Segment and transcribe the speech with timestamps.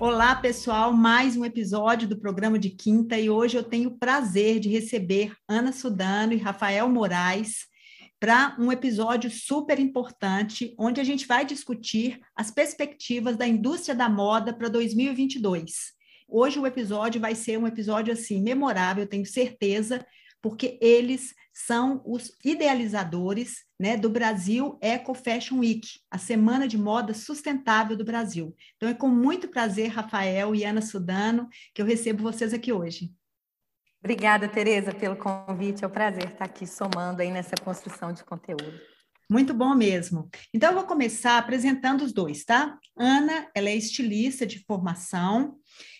[0.00, 4.60] Olá, pessoal, mais um episódio do programa de quinta e hoje eu tenho o prazer
[4.60, 7.66] de receber Ana Sudano e Rafael Moraes
[8.20, 14.08] para um episódio super importante, onde a gente vai discutir as perspectivas da indústria da
[14.08, 15.92] moda para 2022.
[16.28, 20.06] Hoje o episódio vai ser um episódio assim memorável, tenho certeza,
[20.40, 27.14] porque eles são os idealizadores né, do Brasil Eco Fashion Week, a semana de moda
[27.14, 28.54] sustentável do Brasil.
[28.76, 33.12] Então é com muito prazer, Rafael e Ana Sudano, que eu recebo vocês aqui hoje.
[34.00, 35.84] Obrigada, Tereza, pelo convite.
[35.84, 38.80] É um prazer estar aqui somando aí nessa construção de conteúdo.
[39.30, 40.30] Muito bom mesmo.
[40.54, 42.78] Então, eu vou começar apresentando os dois, tá?
[42.96, 45.58] Ana, ela é estilista de formação,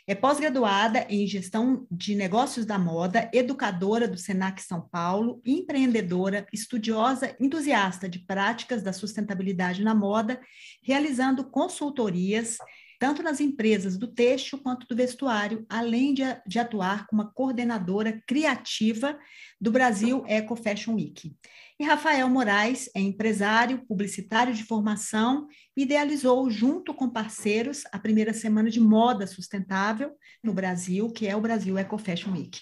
[0.09, 7.37] é pós-graduada em gestão de negócios da moda, educadora do Senac São Paulo, empreendedora, estudiosa,
[7.39, 10.41] entusiasta de práticas da sustentabilidade na moda,
[10.83, 12.57] realizando consultorias
[12.99, 19.19] tanto nas empresas do têxtil quanto do vestuário, além de, de atuar como coordenadora criativa
[19.61, 21.33] do Brasil Eco Fashion Week.
[21.81, 28.69] E Rafael Moraes é empresário, publicitário de formação, idealizou, junto com parceiros, a primeira semana
[28.69, 30.11] de moda sustentável
[30.43, 32.61] no Brasil, que é o Brasil Eco Fashion Week.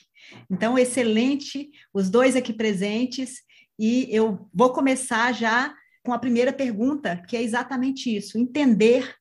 [0.51, 3.43] Então, excelente, os dois aqui presentes,
[3.79, 9.15] e eu vou começar já com a primeira pergunta, que é exatamente isso: entender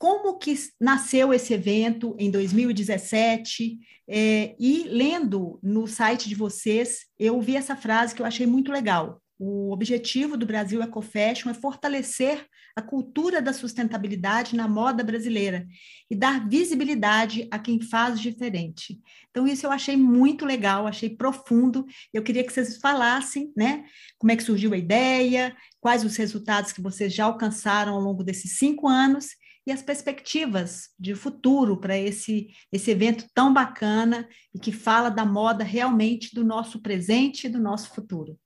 [0.00, 3.78] como que nasceu esse evento em 2017
[4.08, 8.72] é, e lendo no site de vocês, eu vi essa frase que eu achei muito
[8.72, 9.20] legal.
[9.38, 15.66] O objetivo do Brasil Ecofashion é fortalecer a cultura da sustentabilidade na moda brasileira
[16.10, 18.98] e dar visibilidade a quem faz diferente.
[19.28, 21.84] Então, isso eu achei muito legal, achei profundo.
[22.10, 23.84] Eu queria que vocês falassem, né?
[24.18, 28.24] Como é que surgiu a ideia, quais os resultados que vocês já alcançaram ao longo
[28.24, 29.38] desses cinco anos
[29.70, 35.24] e as perspectivas de futuro para esse, esse evento tão bacana e que fala da
[35.24, 38.36] moda realmente do nosso presente e do nosso futuro.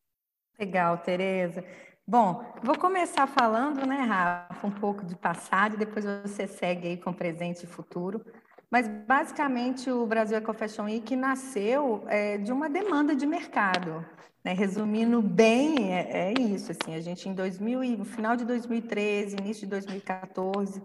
[0.61, 1.65] Legal, Tereza.
[2.07, 7.11] Bom, vou começar falando, né, Rafa, um pouco de passado depois você segue aí com
[7.11, 8.23] presente e futuro.
[8.71, 14.05] Mas, basicamente, o Brasil Eco Fashion Week nasceu é, de uma demanda de mercado.
[14.45, 14.53] Né?
[14.53, 16.71] Resumindo bem, é, é, isso.
[16.73, 20.83] Assim, a gente, em 2000, no final de 2013, início de 2014,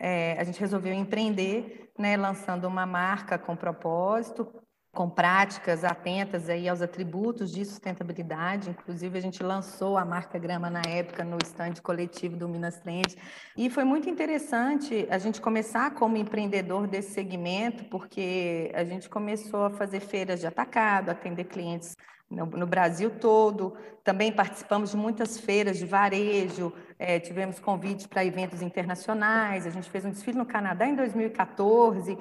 [0.00, 4.50] é, a gente resolveu empreender, né, lançando uma marca com propósito,
[4.92, 8.70] com práticas atentas aí aos atributos de sustentabilidade.
[8.70, 13.14] Inclusive, a gente lançou a marca Grama na época no estande coletivo do Minas Trend.
[13.56, 19.66] E foi muito interessante a gente começar como empreendedor desse segmento, porque a gente começou
[19.66, 21.94] a fazer feiras de atacado, atender clientes
[22.30, 23.76] no, no Brasil todo.
[24.04, 29.90] Também participamos de muitas feiras de varejo, é, tivemos convites para eventos internacionais, a gente
[29.90, 32.16] fez um desfile no Canadá em 2014.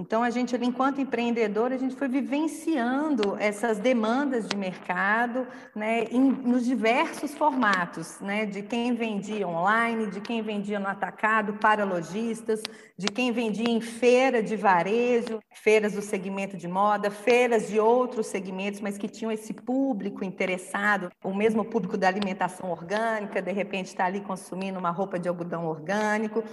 [0.00, 5.44] Então, a gente, enquanto empreendedor, a gente foi vivenciando essas demandas de mercado
[5.74, 11.54] né, em, nos diversos formatos, né, de quem vendia online, de quem vendia no atacado
[11.54, 12.62] para lojistas,
[12.96, 18.28] de quem vendia em feira de varejo, feiras do segmento de moda, feiras de outros
[18.28, 23.86] segmentos, mas que tinham esse público interessado, o mesmo público da alimentação orgânica, de repente
[23.86, 26.44] está ali consumindo uma roupa de algodão orgânico,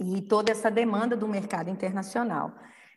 [0.00, 2.52] e toda essa demanda do mercado internacional.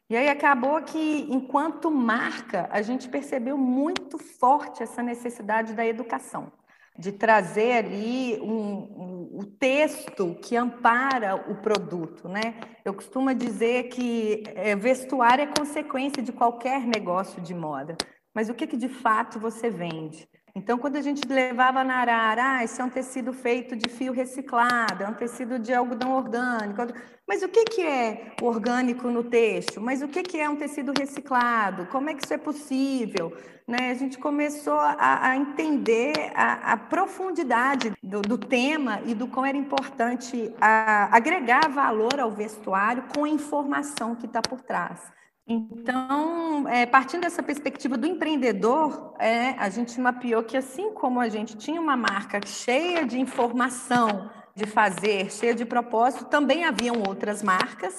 [0.10, 6.50] E aí acabou que, enquanto marca, a gente percebeu muito forte essa necessidade da educação,
[6.98, 12.56] de trazer ali um, um, o texto que ampara o produto, né?
[12.86, 17.98] Eu costumo dizer que é, vestuário é consequência de qualquer negócio de moda,
[18.34, 20.26] mas o que, que de fato você vende?
[20.56, 24.12] Então, quando a gente levava na arara, ah, esse é um tecido feito de fio
[24.12, 26.82] reciclado, é um tecido de algodão orgânico.
[27.28, 29.82] Mas o que, que é orgânico no texto?
[29.82, 31.86] Mas o que, que é um tecido reciclado?
[31.88, 33.36] Como é que isso é possível?
[33.68, 33.92] Né?
[33.92, 39.46] A gente começou a, a entender a, a profundidade do, do, tema e do quão
[39.46, 45.12] era importante a, agregar valor ao vestuário com a informação que está por trás.
[45.46, 51.28] Então, é, partindo dessa perspectiva do empreendedor, é, a gente mapeou que assim como a
[51.28, 57.44] gente tinha uma marca cheia de informação de fazer, cheia de propósito, também haviam outras
[57.44, 57.96] marcas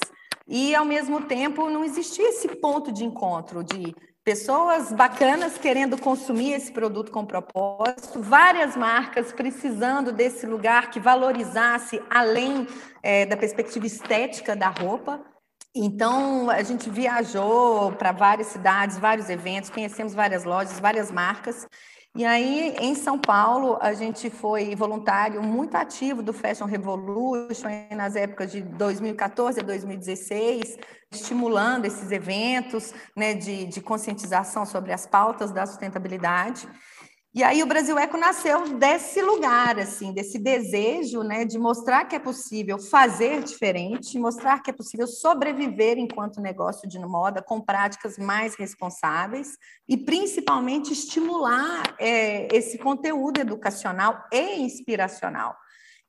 [0.46, 3.94] e, ao mesmo tempo, não existia esse ponto de encontro de
[4.24, 12.02] pessoas bacanas querendo consumir esse produto com propósito, várias marcas precisando desse lugar que valorizasse
[12.10, 12.66] além
[13.02, 15.24] é, da perspectiva estética da roupa.
[15.74, 21.66] Então, a gente viajou para várias cidades, vários eventos, conhecemos várias lojas, várias marcas,
[22.16, 28.16] e aí, em São Paulo, a gente foi voluntário muito ativo do Fashion Revolution nas
[28.16, 30.78] épocas de 2014 a 2016,
[31.12, 36.68] estimulando esses eventos né, de, de conscientização sobre as pautas da sustentabilidade.
[37.34, 42.16] E aí o Brasil Eco nasceu desse lugar, assim, desse desejo, né, de mostrar que
[42.16, 48.16] é possível fazer diferente, mostrar que é possível sobreviver enquanto negócio de moda com práticas
[48.16, 55.54] mais responsáveis e principalmente estimular é, esse conteúdo educacional e inspiracional.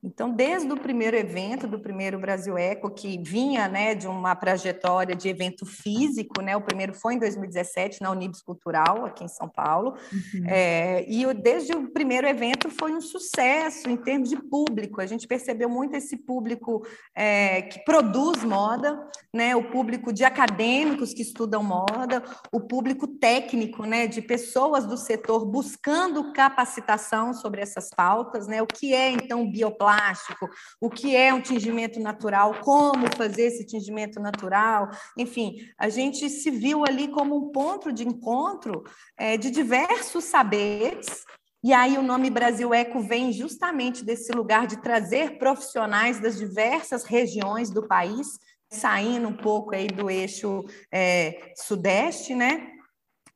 [0.02, 5.14] Então, desde o primeiro evento, do primeiro Brasil Eco, que vinha né, de uma trajetória
[5.14, 9.50] de evento físico, né, o primeiro foi em 2017, na Unibis Cultural, aqui em São
[9.50, 10.46] Paulo, uhum.
[10.48, 15.02] é, e desde o primeiro evento foi um sucesso em termos de público.
[15.02, 21.14] A gente percebeu muito esse público é, que produz moda, né, o público de acadêmicos
[21.14, 22.24] que estudam moda,
[22.54, 28.66] o público técnico, né, de pessoas do setor buscando capacitação sobre essas pautas, né, o
[28.66, 30.48] que é, então, bioplástico plástico,
[30.80, 36.52] o que é um tingimento natural, como fazer esse tingimento natural, enfim, a gente se
[36.52, 38.84] viu ali como um ponto de encontro
[39.18, 41.26] é, de diversos saberes.
[41.64, 47.04] E aí o nome Brasil Eco vem justamente desse lugar de trazer profissionais das diversas
[47.04, 48.28] regiões do país,
[48.72, 50.64] saindo um pouco aí do eixo
[50.94, 52.68] é, sudeste, né?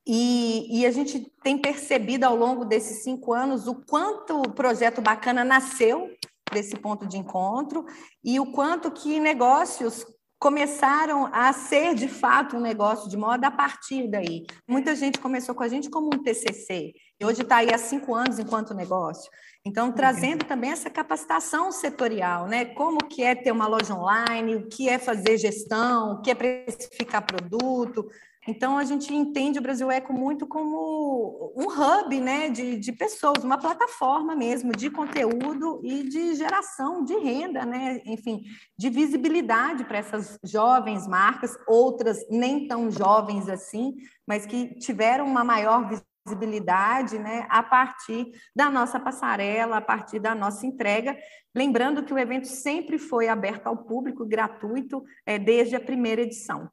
[0.06, 5.02] E, e, a gente tem percebido ao longo desses cinco anos o quanto o projeto
[5.02, 6.12] bacana nasceu
[6.54, 7.86] desse ponto de encontro
[8.24, 10.06] e o quanto que negócios
[10.44, 14.46] começaram a ser de fato um negócio de moda a partir daí.
[14.68, 18.14] Muita gente começou com a gente como um TCC e hoje está aí há cinco
[18.14, 19.32] anos enquanto negócio.
[19.66, 22.66] Então, trazendo também essa capacitação setorial, né?
[22.66, 26.36] Como que é ter uma loja online, o que é fazer gestão, o que é
[26.36, 28.06] precificar produto,
[28.46, 33.44] então, a gente entende o Brasil Eco muito como um hub né, de, de pessoas,
[33.44, 38.02] uma plataforma mesmo de conteúdo e de geração de renda, né?
[38.06, 38.44] enfim,
[38.78, 43.96] de visibilidade para essas jovens marcas, outras nem tão jovens assim,
[44.28, 45.90] mas que tiveram uma maior
[46.26, 51.18] visibilidade né, a partir da nossa passarela, a partir da nossa entrega.
[51.56, 56.70] Lembrando que o evento sempre foi aberto ao público, gratuito, é, desde a primeira edição.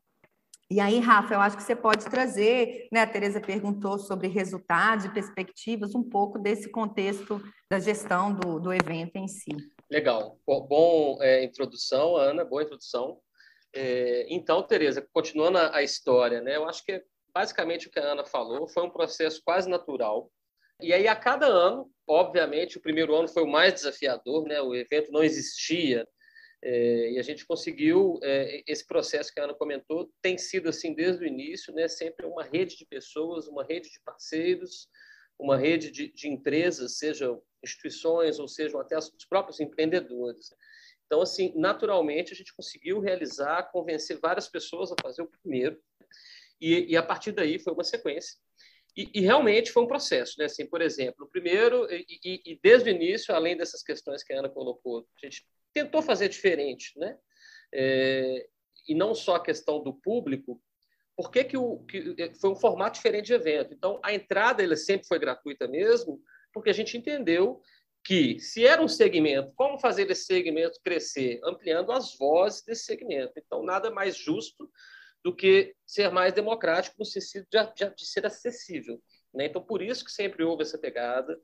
[0.73, 3.01] E aí, Rafa, eu acho que você pode trazer, né?
[3.01, 8.73] A Tereza perguntou sobre resultados e perspectivas, um pouco desse contexto da gestão do, do
[8.73, 9.51] evento em si.
[9.91, 10.39] Legal.
[10.47, 13.21] Bom, bom é, introdução, Ana, boa introdução.
[13.75, 16.55] É, então, Tereza, continuando a, a, história, né?
[16.55, 17.03] Eu acho que
[17.35, 20.31] basicamente o que a Ana falou foi um processo quase natural.
[20.81, 24.61] E aí, a cada ano, obviamente, o primeiro ano foi o mais desafiador, né?
[24.63, 26.07] O evento não existia
[26.63, 30.93] é, e a gente conseguiu é, esse processo que a Ana comentou tem sido assim
[30.93, 31.89] desde o início, né?
[31.89, 34.89] Sempre uma rede de pessoas, uma rede de parceiros,
[35.39, 40.51] uma rede de, de empresas, sejam instituições ou sejam até os próprios empreendedores.
[41.07, 45.81] Então, assim, naturalmente a gente conseguiu realizar, convencer várias pessoas a fazer o primeiro
[46.61, 48.39] e, e a partir daí foi uma sequência.
[48.97, 50.45] E, e, realmente foi um processo, né?
[50.45, 54.41] Assim, por exemplo, o primeiro e, e, desde o início, além dessas questões que a
[54.41, 57.17] Ana colocou, a gente tentou fazer diferente, né?
[57.73, 58.47] É,
[58.89, 60.61] e não só a questão do público,
[61.17, 63.75] por que, que, o, que é, foi um formato diferente de evento?
[63.75, 66.21] Então, a entrada ele sempre foi gratuita mesmo,
[66.53, 67.61] porque a gente entendeu
[68.05, 71.39] que, se era um segmento, como fazer esse segmento crescer?
[71.45, 73.33] Ampliando as vozes desse segmento.
[73.37, 74.71] Então, nada mais justo
[75.23, 79.01] do que ser mais democrático no sentido de, de, de ser acessível.
[79.35, 79.47] Né?
[79.47, 81.39] Então, por isso que sempre houve essa pegada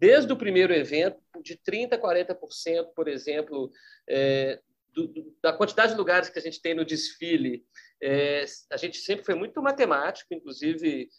[0.00, 3.70] desde o primeiro evento, de 30% a 40%, por exemplo,
[4.08, 4.58] é,
[4.94, 7.64] do, da quantidade de lugares que a gente tem no desfile.
[8.02, 11.10] É, a gente sempre foi muito matemático, inclusive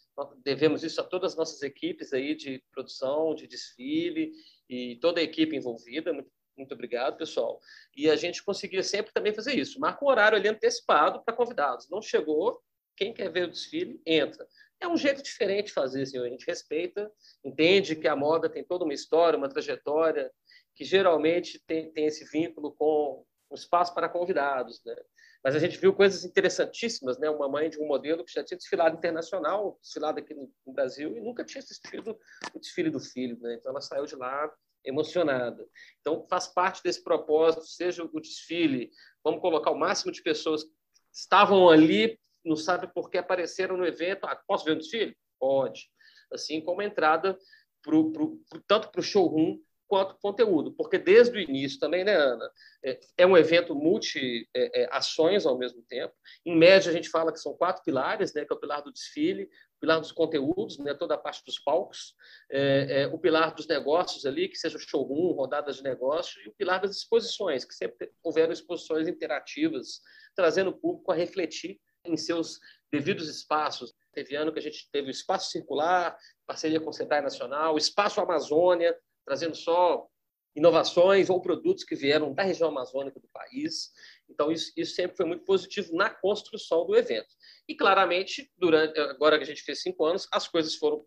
[0.44, 4.32] devemos isso a todas as nossas equipes aí de produção, de desfile
[4.68, 7.60] e toda a equipe envolvida, muito, Muito obrigado, pessoal.
[7.96, 9.78] E a gente conseguia sempre também fazer isso.
[9.78, 11.88] Marca um horário ali antecipado para convidados.
[11.88, 12.60] Não chegou,
[12.96, 14.46] quem quer ver o desfile, entra.
[14.82, 16.26] É um jeito diferente de fazer, senhor.
[16.26, 17.08] A gente respeita,
[17.44, 20.28] entende que a moda tem toda uma história, uma trajetória,
[20.74, 24.96] que geralmente tem, tem esse vínculo com um espaço para convidados, né?
[25.44, 27.30] Mas a gente viu coisas interessantíssimas, né?
[27.30, 31.16] Uma mãe de um modelo que já tinha desfilado internacional, desfilado aqui no, no Brasil
[31.16, 32.18] e nunca tinha assistido
[32.52, 33.54] o desfile do filho, né?
[33.54, 34.52] Então ela saiu de lá
[34.84, 35.64] emocionada.
[36.00, 38.90] Então faz parte desse propósito, seja o desfile,
[39.22, 40.70] vamos colocar o máximo de pessoas que
[41.12, 44.24] estavam ali não sabe por que apareceram no evento.
[44.24, 45.16] Ah, posso ver o desfile?
[45.38, 45.90] Pode.
[46.32, 47.38] Assim como a entrada
[47.82, 49.58] pro, pro, pro, tanto para o showroom
[49.92, 52.50] quanto conteúdo, porque desde o início também, né, Ana?
[52.82, 56.14] É, é um evento multi-ações é, é, ao mesmo tempo.
[56.46, 58.90] Em média, a gente fala que são quatro pilares, né, que é o pilar do
[58.90, 62.14] desfile, o pilar dos conteúdos, né, toda a parte dos palcos,
[62.50, 66.48] é, é, o pilar dos negócios ali, que seja o showroom, rodadas de negócio, e
[66.48, 70.00] o pilar das exposições, que sempre houveram exposições interativas,
[70.34, 73.94] trazendo o público a refletir em seus devidos espaços.
[74.12, 76.16] Teve ano que a gente teve o Espaço Circular,
[76.46, 80.06] parceria com o Sentai Nacional, o Espaço Amazônia, trazendo só
[80.54, 83.90] inovações ou produtos que vieram da região amazônica do país.
[84.28, 87.28] Então, isso, isso, sempre foi muito positivo na construção do evento.
[87.66, 91.04] E, claramente, durante agora que a gente fez cinco anos, as coisas foram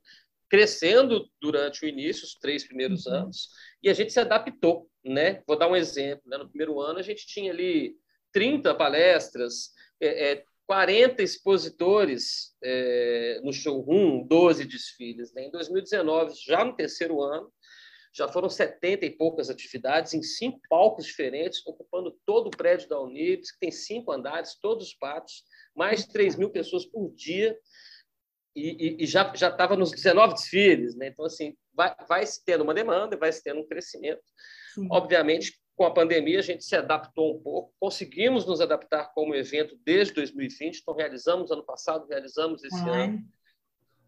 [0.49, 3.13] crescendo durante o início, os três primeiros uhum.
[3.13, 3.49] anos,
[3.83, 4.89] e a gente se adaptou.
[5.03, 5.43] Né?
[5.45, 6.23] Vou dar um exemplo.
[6.25, 6.37] Né?
[6.37, 7.95] No primeiro ano, a gente tinha ali
[8.31, 15.33] 30 palestras, é, é, 40 expositores é, no showroom, 12 desfiles.
[15.33, 15.45] Né?
[15.45, 17.51] Em 2019, já no terceiro ano,
[18.13, 22.99] já foram 70 e poucas atividades em cinco palcos diferentes, ocupando todo o prédio da
[22.99, 25.43] Unibs, que tem cinco andares, todos os pátios,
[25.75, 27.57] mais de 3 mil pessoas por dia,
[28.55, 30.95] e, e, e já estava nos 19 desfiles.
[30.95, 31.07] Né?
[31.07, 34.23] Então, assim, vai, vai se tendo uma demanda, vai se tendo um crescimento.
[34.73, 34.87] Sim.
[34.89, 39.77] Obviamente, com a pandemia, a gente se adaptou um pouco, conseguimos nos adaptar como evento
[39.83, 43.17] desde 2020, então realizamos ano passado, realizamos esse online.
[43.17, 43.35] ano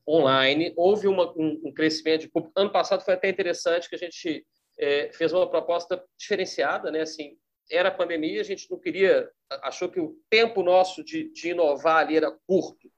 [0.07, 0.73] online.
[0.77, 2.57] Houve uma, um, um, crescimento de público.
[2.57, 4.45] Ano passado foi até interessante que a gente
[4.79, 7.01] é, fez uma proposta diferenciada, né?
[7.01, 7.37] Assim,
[7.69, 9.29] era pandemia, a gente não queria,
[9.63, 12.89] achou que o tempo nosso de, de inovar ali era curto.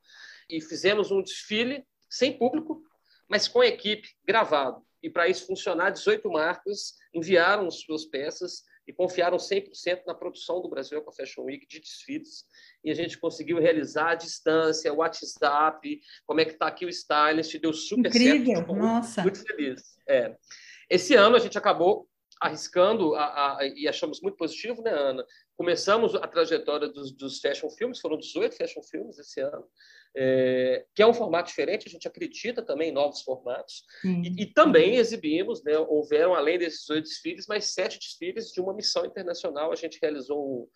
[0.48, 2.84] E fizemos um desfile sem público,
[3.28, 4.84] mas com equipe gravado.
[5.02, 10.70] E para isso funcionar, 18 marcas enviaram suas peças e confiaram 100% na produção do
[10.70, 12.46] Brasil com a Fashion Week de desfiles.
[12.84, 16.90] E a gente conseguiu realizar à distância, o WhatsApp, como é que está aqui o
[16.90, 18.76] stylist, deu super Incrível, certo.
[18.76, 19.22] nossa.
[19.22, 19.82] Muito, muito feliz.
[20.08, 20.36] É.
[20.90, 22.10] Esse ano a gente acabou
[22.42, 25.26] arriscando a, a, e achamos muito positivo, né, Ana?
[25.56, 29.68] Começamos a trajetória dos, dos fashion filmes, foram 18 fashion filmes esse ano,
[30.16, 34.46] é, que é um formato diferente, a gente acredita também em novos formatos, e, e,
[34.46, 39.72] também exibimos, né, houveram, além desses oito desfiles, mais sete desfiles de uma missão internacional,
[39.72, 40.68] a gente realizou um,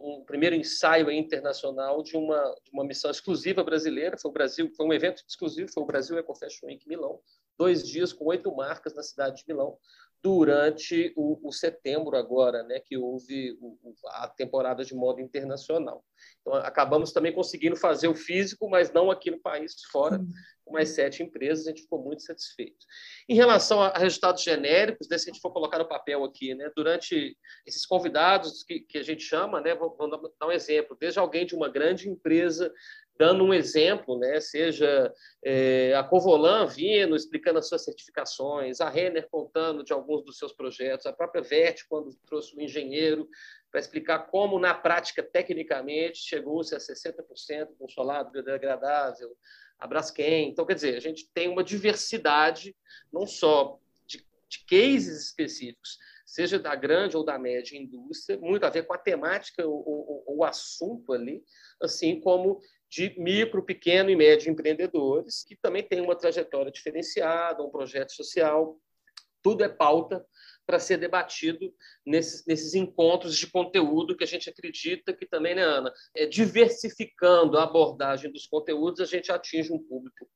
[0.00, 4.86] um primeiro ensaio internacional de uma, de uma missão exclusiva brasileira, foi o Brasil, foi
[4.86, 7.20] um evento exclusivo, foi o Brasil Eco Fashion Week Milão,
[7.58, 9.78] dois dias com oito marcas na cidade de Milão,
[10.22, 16.04] durante o, o, setembro agora, né, que houve o, a temporada de moda internacional.
[16.40, 20.20] Então, acabamos também conseguindo fazer o físico, mas não aqui no país, fora,
[20.62, 22.84] com mais sete empresas, a gente ficou muito satisfeito.
[23.28, 26.70] Em relação a resultados genéricos, né, se a gente for colocar no papel aqui, né,
[26.76, 27.36] durante
[27.66, 31.46] esses convidados que, que a gente chama, né, vou, vou dar um exemplo, desde alguém
[31.46, 32.70] de uma grande empresa
[33.20, 34.40] dando um exemplo, né?
[34.40, 35.12] seja
[35.44, 40.54] é, a Covolan vindo, explicando as suas certificações, a Renner contando de alguns dos seus
[40.54, 43.28] projetos, a própria Vert, quando trouxe um engenheiro
[43.70, 49.36] para explicar como, na prática, tecnicamente, chegou-se a 60% com solado biodegradável,
[49.78, 50.48] a Braskem.
[50.48, 52.74] Então, quer dizer, a gente tem uma diversidade,
[53.12, 58.70] não só de, de cases específicos, seja da grande ou da média indústria, muito a
[58.70, 61.44] ver com a temática ou o assunto ali,
[61.82, 62.60] assim como
[62.90, 68.76] de micro, pequeno e médio empreendedores, que também tem uma trajetória diferenciada, um projeto social.
[69.40, 70.26] Tudo é pauta
[70.66, 71.72] para ser debatido
[72.04, 77.56] nesses, nesses encontros de conteúdo que a gente acredita que também, né, Ana, é, diversificando
[77.58, 80.28] a abordagem dos conteúdos, a gente atinge um público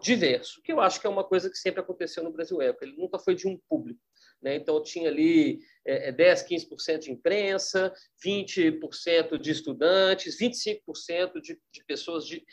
[0.00, 2.84] diverso, que eu acho que é uma coisa que sempre aconteceu no Brasil Eco.
[2.84, 4.00] Ele nunca foi de um público.
[4.44, 4.56] Né?
[4.56, 7.90] Então, tinha ali é, 10, é, 15% de imprensa,
[8.22, 12.44] 20% de estudantes, 25% de, de pessoas, de,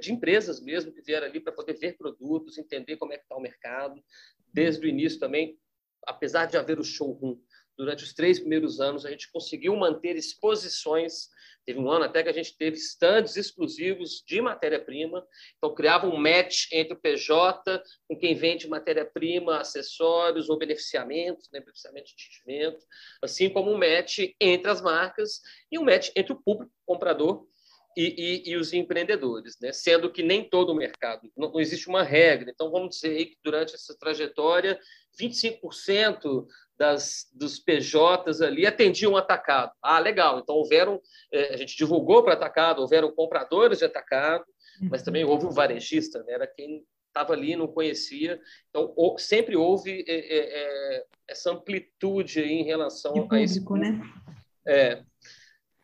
[0.00, 3.36] de empresas mesmo, que vieram ali para poder ver produtos, entender como é que está
[3.36, 4.02] o mercado.
[4.54, 5.58] Desde o início também,
[6.06, 7.38] apesar de haver o showroom,
[7.76, 11.28] durante os três primeiros anos, a gente conseguiu manter exposições
[11.66, 16.16] Teve um ano até que a gente teve stands exclusivos de matéria-prima, então criava um
[16.16, 22.84] match entre o PJ com quem vende matéria-prima, acessórios ou beneficiamentos, né, beneficiamento de atingimento,
[23.22, 25.40] assim como um match entre as marcas
[25.72, 27.46] e um match entre o público comprador
[27.96, 29.72] e, e, e, os empreendedores, né?
[29.72, 32.50] sendo que nem todo o mercado, não, não, existe uma regra.
[32.50, 34.78] Então, vamos dizer que durante essa trajetória,
[35.18, 36.46] 25%
[36.76, 39.72] das, dos PJs ali atendiam atacado.
[39.82, 40.38] Ah, legal.
[40.38, 41.00] Então, houveram,
[41.32, 44.44] é, a gente divulgou para atacado, houveram compradores de atacado,
[44.82, 45.04] mas uhum.
[45.04, 46.32] também houve um varejista, né?
[46.32, 48.40] era quem estava ali não conhecia.
[48.70, 54.00] Então, sempre houve é, é, essa amplitude em relação público, a esse né?
[54.66, 55.02] É.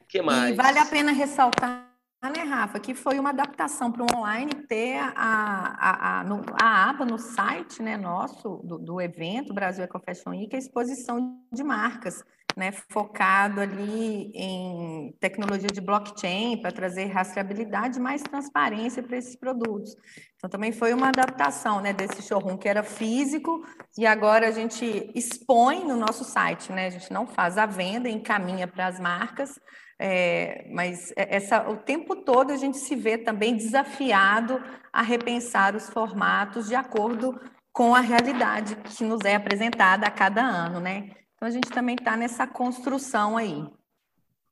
[0.09, 0.53] que mais?
[0.53, 1.90] E vale a pena ressaltar
[2.29, 6.91] né, Rafa, que foi uma adaptação para o online ter a, a, a, no, a,
[6.91, 11.63] aba no site né, nosso, do, do evento Brasil Eco Fashion Week, a exposição de
[11.63, 12.23] marcas,
[12.57, 19.37] né, focado ali em tecnologia de blockchain para trazer rastreabilidade e mais transparência para esses
[19.37, 19.97] produtos.
[20.37, 23.65] Então, também foi uma adaptação né, desse showroom que era físico
[23.97, 26.87] e agora a gente expõe no nosso site, né?
[26.87, 29.59] A gente não faz a venda, encaminha para as marcas,
[30.03, 34.59] é, mas é, essa, o tempo todo a gente se vê também desafiado
[34.91, 37.39] a repensar os formatos de acordo
[37.71, 41.11] com a realidade que nos é apresentada a cada ano, né?
[41.35, 43.63] Então a gente também está nessa construção aí.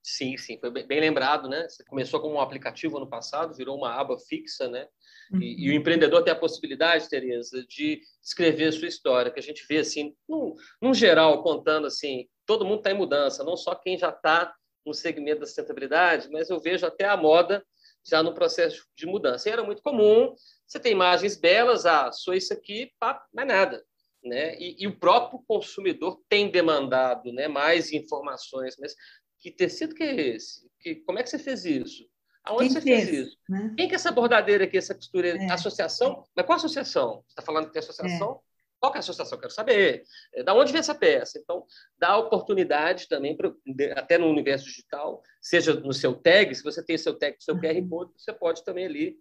[0.03, 1.67] Sim, sim, foi bem lembrado, né?
[1.67, 4.87] Você começou como um aplicativo ano passado, virou uma aba fixa, né?
[5.33, 5.41] Uhum.
[5.41, 9.43] E, e, o empreendedor tem a possibilidade, Tereza, de escrever a sua história, que a
[9.43, 13.75] gente vê assim, num, num geral, contando assim, todo mundo está em mudança, não só
[13.75, 14.55] quem já está
[14.89, 17.65] no segmento da sustentabilidade, mas eu vejo até a moda
[18.05, 19.49] já no processo de mudança.
[19.49, 20.35] E era muito comum,
[20.67, 23.85] você tem imagens belas, ah, sou isso aqui, pá, mais nada.
[24.25, 24.57] Né?
[24.59, 28.95] E, e, o próprio consumidor tem demandado né, mais informações, mas
[29.39, 30.69] que tecido que é esse?
[30.81, 32.05] Que, como é que você fez isso?
[32.43, 33.37] Aonde Quem você fez, fez isso?
[33.49, 33.75] Né?
[33.77, 35.39] Quem que é essa bordadeira aqui, essa costureira?
[35.41, 35.51] É.
[35.53, 36.25] Associação?
[36.35, 37.23] Mas qual associação?
[37.27, 38.41] Você está falando que tem associação?
[38.43, 38.48] É.
[38.81, 39.39] Qual é a associação?
[39.39, 40.05] Quero saber.
[40.35, 41.39] É, da onde vem essa peça?
[41.39, 41.65] Então,
[41.99, 43.53] dá oportunidade também, pra,
[43.97, 47.77] até no universo digital, seja no seu tag, se você tem seu tag, seu QR
[47.77, 47.89] uhum.
[47.89, 49.17] Code, você pode também ali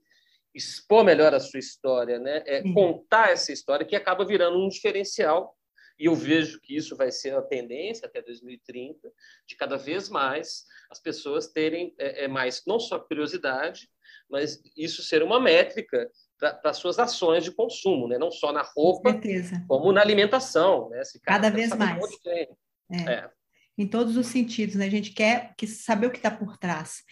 [0.53, 2.43] expor melhor a sua história, né?
[2.45, 5.56] É, contar essa história que acaba virando um diferencial.
[5.99, 9.11] E eu vejo que isso vai ser a tendência até 2030,
[9.45, 13.89] de cada vez mais as pessoas terem é, é mais, não só curiosidade,
[14.29, 18.17] mas isso ser uma métrica para suas ações de consumo, né?
[18.17, 19.19] não só na roupa,
[19.67, 20.89] como na alimentação.
[20.89, 21.01] Né?
[21.23, 22.03] Cada vez mais.
[22.27, 22.47] É.
[22.91, 23.29] É.
[23.77, 24.85] Em todos os sentidos, né?
[24.85, 27.03] A gente quer que saber o que está por trás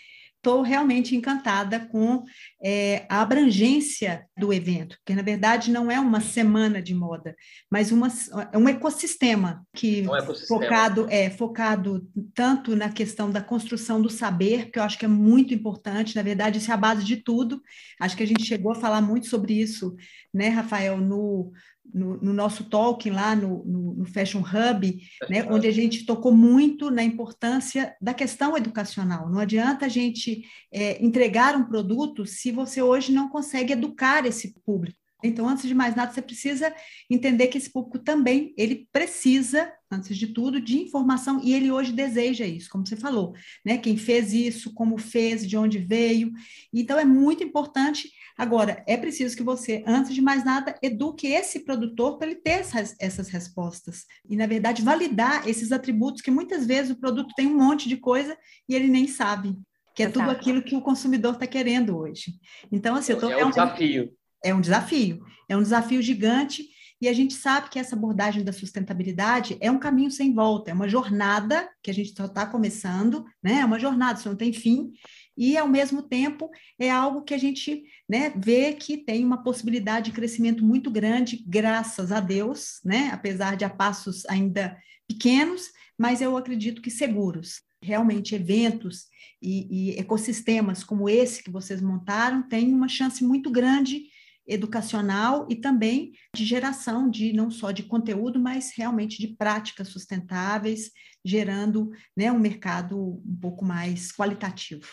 [0.46, 2.24] estou realmente encantada com
[2.64, 7.36] é, a abrangência do evento, porque na verdade não é uma semana de moda,
[7.70, 8.08] mas uma,
[8.54, 10.62] é um ecossistema que um ecossistema.
[10.62, 15.08] focado é focado tanto na questão da construção do saber, que eu acho que é
[15.08, 17.60] muito importante, na verdade isso é a base de tudo.
[18.00, 19.96] Acho que a gente chegou a falar muito sobre isso,
[20.32, 21.52] né, Rafael, no
[21.94, 26.34] no, no, nosso talk lá no, no, no Fashion Hub, né, onde a gente tocou
[26.34, 29.30] muito na importância da questão educacional.
[29.30, 34.54] Não adianta a gente é, entregar um produto se você hoje não consegue educar esse
[34.66, 35.00] público.
[35.24, 36.74] Então, antes de mais nada, você precisa
[37.10, 41.92] entender que esse público também ele precisa, antes de tudo, de informação e ele hoje
[41.92, 43.34] deseja isso, como você falou,
[43.66, 43.78] né?
[43.78, 46.32] Quem fez isso, como fez, de onde veio.
[46.74, 51.62] Então, é muito importante Agora, é preciso que você, antes de mais nada, eduque esse
[51.62, 54.06] produtor para ele ter essas, essas respostas.
[54.30, 57.96] E, na verdade, validar esses atributos que muitas vezes o produto tem um monte de
[57.96, 59.56] coisa e ele nem sabe,
[59.96, 60.20] que é Exato.
[60.20, 62.34] tudo aquilo que o consumidor está querendo hoje.
[62.70, 64.14] Então, assim, eu tô, é um desafio.
[64.44, 66.76] É um desafio, é um desafio gigante.
[67.02, 70.74] E a gente sabe que essa abordagem da sustentabilidade é um caminho sem volta, é
[70.74, 73.60] uma jornada que a gente só está começando, né?
[73.60, 74.92] É uma jornada, isso não tem fim
[75.38, 80.06] e, ao mesmo tempo, é algo que a gente né, vê que tem uma possibilidade
[80.06, 86.22] de crescimento muito grande, graças a Deus, né, apesar de a passos ainda pequenos, mas
[86.22, 87.62] eu acredito que seguros.
[87.82, 89.06] Realmente, eventos
[89.42, 94.06] e, e ecossistemas como esse que vocês montaram têm uma chance muito grande
[94.48, 100.92] educacional e também de geração de não só de conteúdo, mas realmente de práticas sustentáveis,
[101.24, 104.88] gerando né, um mercado um pouco mais qualitativo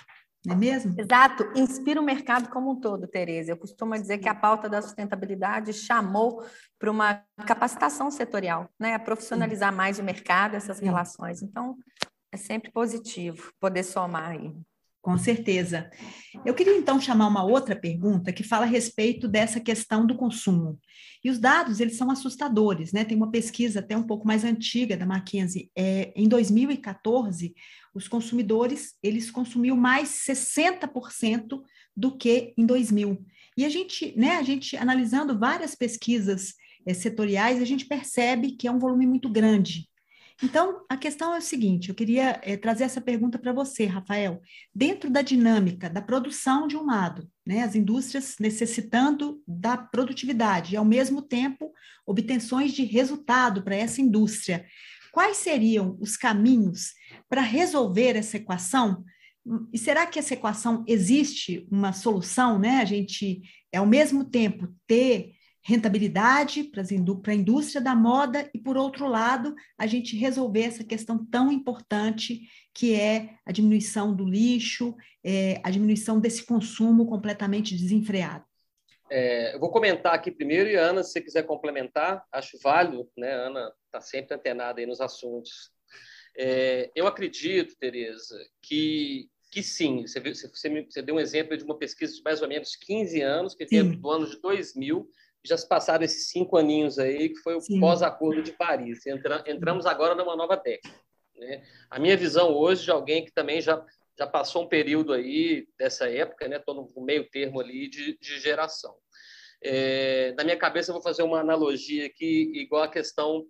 [0.45, 0.95] não é mesmo?
[0.99, 3.53] Exato, inspira o mercado como um todo, Tereza.
[3.53, 6.45] Eu costumo dizer que a pauta da sustentabilidade chamou
[6.79, 8.95] para uma capacitação setorial, né?
[8.95, 11.43] a profissionalizar mais o mercado, essas relações.
[11.43, 11.77] Então,
[12.33, 14.53] é sempre positivo poder somar aí.
[15.03, 15.91] Com certeza.
[16.47, 20.79] Eu queria então chamar uma outra pergunta que fala a respeito dessa questão do consumo.
[21.25, 23.05] E os dados, eles são assustadores, né?
[23.05, 25.71] Tem uma pesquisa até um pouco mais antiga da McKinsey.
[25.77, 27.53] É, em 2014,
[27.93, 31.61] os consumidores, eles consumiam mais 60%
[31.97, 33.27] do que em 2000.
[33.57, 36.55] E a gente, né, a gente analisando várias pesquisas
[36.87, 39.89] é, setoriais, a gente percebe que é um volume muito grande.
[40.43, 44.41] Então, a questão é o seguinte: eu queria é, trazer essa pergunta para você, Rafael.
[44.75, 50.77] Dentro da dinâmica da produção de um lado, né, as indústrias necessitando da produtividade e,
[50.77, 51.73] ao mesmo tempo,
[52.07, 54.65] obtenções de resultado para essa indústria,
[55.13, 56.93] quais seriam os caminhos
[57.29, 59.05] para resolver essa equação?
[59.73, 62.81] E será que essa equação existe uma solução, né?
[62.81, 63.43] A gente,
[63.75, 69.87] ao mesmo tempo, ter rentabilidade para a indústria da moda e, por outro lado, a
[69.87, 72.43] gente resolver essa questão tão importante
[72.75, 78.45] que é a diminuição do lixo, é, a diminuição desse consumo completamente desenfreado.
[79.09, 83.33] É, eu vou comentar aqui primeiro e Ana, se você quiser complementar, acho válido, né?
[83.33, 85.71] A Ana está sempre antenada aí nos assuntos.
[86.37, 91.77] É, eu acredito, Tereza, que que sim, você, você, você, deu um exemplo de uma
[91.77, 95.07] pesquisa de mais ou menos 15 anos, que veio do ano de 2000,
[95.45, 99.07] já se passaram esses cinco aninhos aí, que foi o pós-acordo de Paris.
[99.07, 100.95] Entra, entramos agora numa nova década.
[101.37, 101.65] Né?
[101.91, 103.85] A minha visão hoje de alguém que também já,
[104.17, 106.57] já passou um período aí dessa época, né?
[106.57, 108.95] Estou no meio termo ali de, de geração.
[109.65, 113.45] É, na minha cabeça, eu vou fazer uma analogia aqui, igual a questão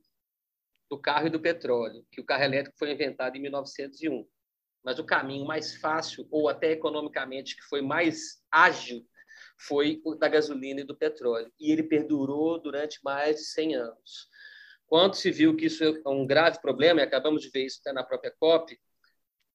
[0.91, 4.27] do carro e do petróleo, que o carro elétrico foi inventado em 1901.
[4.85, 9.07] Mas o caminho mais fácil, ou até economicamente, que foi mais ágil
[9.67, 11.53] foi o da gasolina e do petróleo.
[11.59, 14.29] E ele perdurou durante mais de 100 anos.
[14.87, 17.93] Quando se viu que isso é um grave problema, e acabamos de ver isso até
[17.93, 18.79] na própria COP,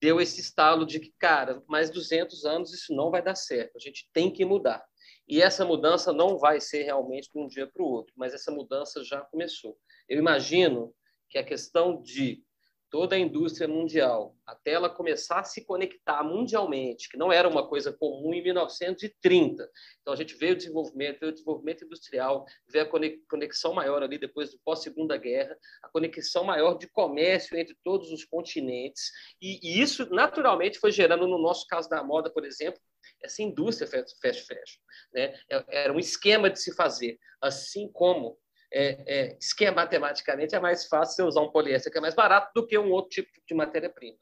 [0.01, 3.79] deu esse estalo de que, cara, mais 200 anos isso não vai dar certo, a
[3.79, 4.83] gente tem que mudar.
[5.27, 8.51] E essa mudança não vai ser realmente de um dia para o outro, mas essa
[8.51, 9.77] mudança já começou.
[10.07, 10.93] Eu imagino
[11.29, 12.43] que a questão de
[12.89, 17.67] toda a indústria mundial, até ela começar a se conectar mundialmente, que não era uma
[17.67, 19.69] coisa comum em 1930.
[20.01, 22.89] Então a gente veio o desenvolvimento, veio o desenvolvimento industrial, veio a
[23.29, 28.23] conexão maior ali depois do pós-segunda guerra, a conexão maior de comércio entre todos os
[28.23, 32.79] continentes, e, e isso naturalmente foi gerando no nosso caso da moda, por exemplo,
[33.21, 34.81] essa indústria fast fashion,
[35.13, 35.37] né?
[35.49, 38.37] É, era um esquema de se fazer, assim como
[38.71, 42.65] é, é, esquematematicamente é mais fácil você usar um poliéster que é mais barato do
[42.65, 44.17] que um outro tipo de matéria-prima.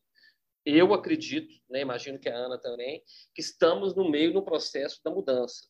[0.66, 3.04] Eu acredito, né, imagino que a Ana também,
[3.34, 5.68] que estamos no meio do processo da mudança.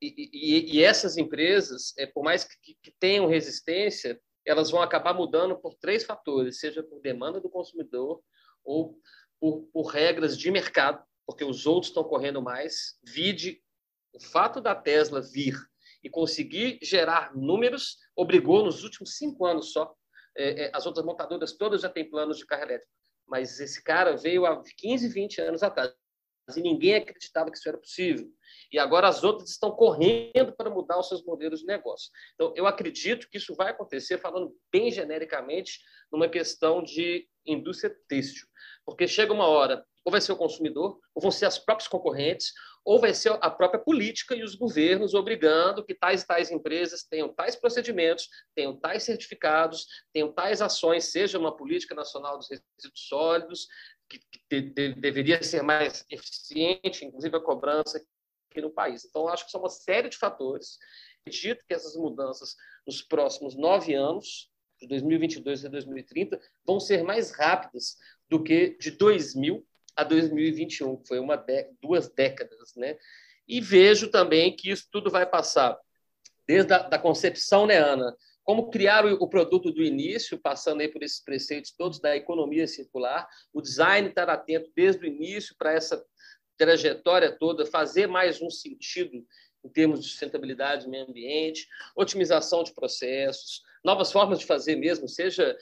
[0.00, 5.12] E, e, e essas empresas, é, por mais que, que tenham resistência, elas vão acabar
[5.14, 8.22] mudando por três fatores, seja por demanda do consumidor
[8.62, 8.98] ou
[9.40, 12.98] por, por regras de mercado, porque os outros estão correndo mais.
[13.02, 13.62] Vide
[14.12, 15.56] o fato da Tesla vir
[16.04, 19.92] e conseguir gerar números, obrigou nos últimos cinco anos só.
[20.36, 22.92] É, é, as outras montadoras todas já têm planos de carro elétrico,
[23.26, 25.94] mas esse cara veio há 15, 20 anos atrás
[26.54, 28.28] e ninguém acreditava que isso era possível.
[28.70, 32.10] E agora as outras estão correndo para mudar os seus modelos de negócio.
[32.34, 35.80] Então, eu acredito que isso vai acontecer, falando bem genericamente,
[36.12, 38.46] numa questão de indústria têxtil.
[38.84, 42.52] Porque chega uma hora, ou vai ser o consumidor, ou vão ser as próprias concorrentes,
[42.84, 47.02] ou vai ser a própria política e os governos obrigando que tais e tais empresas
[47.02, 53.08] tenham tais procedimentos, tenham tais certificados, tenham tais ações, seja uma política nacional dos resíduos
[53.08, 53.66] sólidos,
[54.08, 58.04] que, que de, deveria ser mais eficiente, inclusive a cobrança
[58.50, 59.04] aqui no país.
[59.04, 60.78] Então, acho que são uma série de fatores.
[61.22, 62.54] Acredito que essas mudanças
[62.86, 67.96] nos próximos nove anos, de 2022 a 2030, vão ser mais rápidas
[68.28, 71.42] do que de 2000 a 2021, que foi uma
[71.80, 72.96] duas décadas, né?
[73.46, 75.78] E vejo também que isso tudo vai passar
[76.46, 78.16] desde a da concepção, né, Ana?
[78.42, 82.66] Como criar o, o, produto do início, passando aí por esses preceitos todos da economia
[82.66, 86.04] circular, o design estar atento desde o início para essa
[86.56, 89.26] trajetória toda, fazer mais um sentido
[89.64, 95.56] em termos de sustentabilidade, meio ambiente, otimização de processos, novas formas de fazer mesmo, seja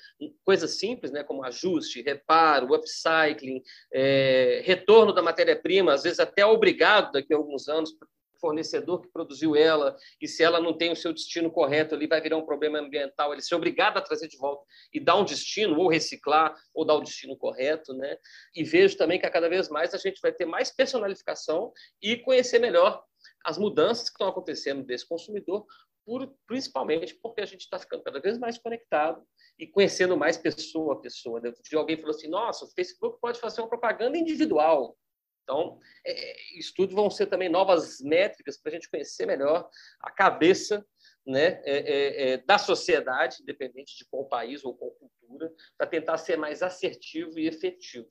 [0.44, 3.62] coisas simples, né, como ajuste, reparo, upcycling,
[3.92, 7.96] é, retorno da matéria-prima, às vezes até obrigado daqui a alguns anos
[8.42, 12.20] fornecedor que produziu ela, e se ela não tem o seu destino correto, ali vai
[12.20, 15.78] virar um problema ambiental, ele ser obrigado a trazer de volta e dar um destino,
[15.78, 18.18] ou reciclar, ou dar o destino correto, né?
[18.52, 22.16] E vejo também que a cada vez mais a gente vai ter mais personalificação e
[22.16, 23.04] conhecer melhor
[23.44, 25.66] as mudanças que estão acontecendo desse consumidor,
[26.04, 29.24] por, principalmente porque a gente está ficando cada vez mais conectado
[29.58, 31.40] e conhecendo mais pessoa a pessoa.
[31.40, 31.52] Né?
[31.74, 34.96] Alguém falou assim: nossa, o Facebook pode fazer uma propaganda individual.
[35.42, 39.68] Então, é, isso tudo vão ser também novas métricas para a gente conhecer melhor
[40.00, 40.86] a cabeça
[41.26, 46.18] né, é, é, é, da sociedade, independente de qual país ou qual cultura, para tentar
[46.18, 48.08] ser mais assertivo e efetivo.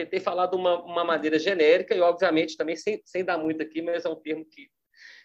[0.00, 3.82] Tentei falar de uma, uma maneira genérica e, obviamente, também sem, sem dar muito aqui,
[3.82, 4.70] mas é um termo que,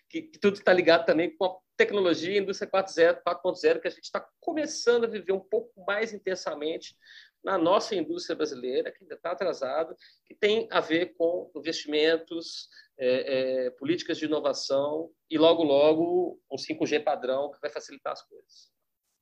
[0.10, 4.28] que, que tudo está ligado também com a tecnologia indústria 4.0, que a gente está
[4.42, 6.94] começando a viver um pouco mais intensamente
[7.42, 13.68] na nossa indústria brasileira, que ainda está atrasada, que tem a ver com investimentos, é,
[13.68, 18.70] é, políticas de inovação e, logo, logo, um 5G padrão que vai facilitar as coisas.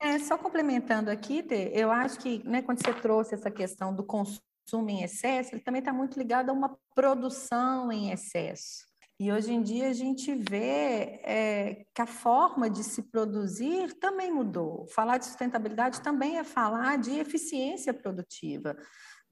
[0.01, 4.41] É, só complementando aqui, eu acho que né, quando você trouxe essa questão do consumo
[4.89, 8.85] em excesso, ele também está muito ligado a uma produção em excesso.
[9.19, 14.31] E hoje em dia a gente vê é, que a forma de se produzir também
[14.31, 14.87] mudou.
[14.87, 18.75] Falar de sustentabilidade também é falar de eficiência produtiva.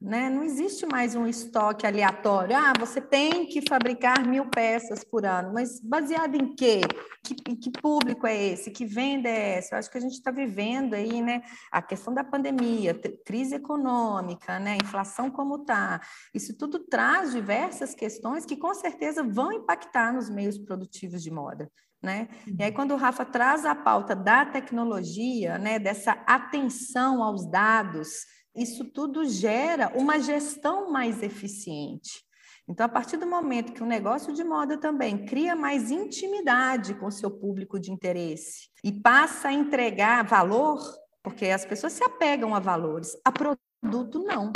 [0.02, 0.32] Né?
[0.32, 2.58] Não existe mais um estoque aleatório.
[2.58, 6.82] Ah, você tem que fabricar mil peças por ano, mas baseado em quê?
[7.24, 8.72] Que, que público é esse?
[8.72, 9.76] Que venda é essa?
[9.76, 11.44] Eu acho que a gente está vivendo aí, né?
[11.72, 14.76] A questão da pandemia, crise econômica, né?
[14.82, 16.02] Inflação como está.
[16.34, 21.72] Isso tudo traz diversas questões que com certeza vão impactar nos meios produtivos de moda.
[22.02, 22.30] Né?
[22.58, 28.26] E aí, quando o Rafa traz a pauta da tecnologia, né, dessa atenção aos dados,
[28.56, 32.24] isso tudo gera uma gestão mais eficiente.
[32.68, 37.08] Então, a partir do momento que o negócio de moda também cria mais intimidade com
[37.08, 40.80] o seu público de interesse e passa a entregar valor,
[41.22, 44.52] porque as pessoas se apegam a valores, a produto não.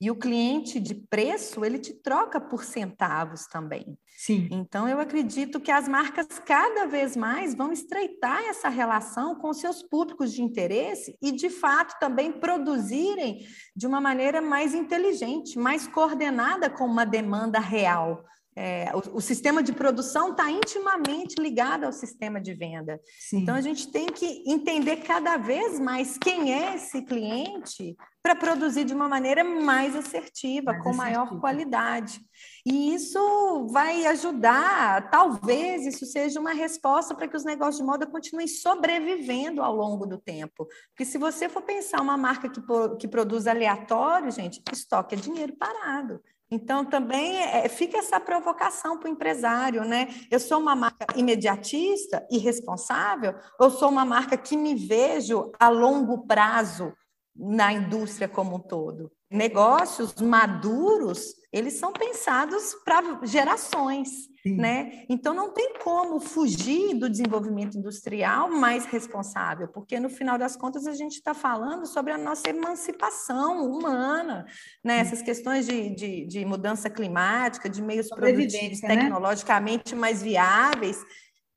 [0.00, 3.98] E o cliente de preço, ele te troca por centavos também.
[4.16, 4.48] Sim.
[4.50, 9.82] Então, eu acredito que as marcas cada vez mais vão estreitar essa relação com seus
[9.82, 16.70] públicos de interesse e, de fato, também produzirem de uma maneira mais inteligente, mais coordenada
[16.70, 18.24] com uma demanda real.
[18.56, 23.00] É, o, o, sistema de produção está intimamente ligado ao sistema de venda.
[23.18, 23.38] Sim.
[23.38, 28.84] Então, a gente tem que entender cada vez mais quem é esse cliente para produzir
[28.84, 31.10] de uma maneira mais assertiva, mais com assertiva.
[31.10, 32.20] maior qualidade.
[32.66, 38.06] E isso vai ajudar, talvez isso seja uma resposta para que os negócios de moda
[38.06, 40.66] continuem sobrevivendo ao longo do tempo.
[40.90, 42.60] Porque se você for pensar uma marca que,
[42.98, 46.20] que produz aleatório, gente, estoque é dinheiro parado.
[46.50, 50.08] Então, também é, fica essa provocação para o empresário, né?
[50.30, 56.26] Eu sou uma marca imediatista, irresponsável, ou sou uma marca que me vejo a longo
[56.26, 56.92] prazo
[57.36, 59.12] na indústria como um todo.
[59.30, 64.56] Negócios maduros, eles são pensados para gerações, Sim.
[64.56, 65.04] né?
[65.08, 70.86] Então não tem como fugir do desenvolvimento industrial mais responsável, porque no final das contas
[70.86, 74.46] a gente está falando sobre a nossa emancipação humana,
[74.82, 74.98] né?
[74.98, 78.96] Essas questões de, de, de mudança climática, de meios produtivos né?
[78.96, 80.96] tecnologicamente mais viáveis,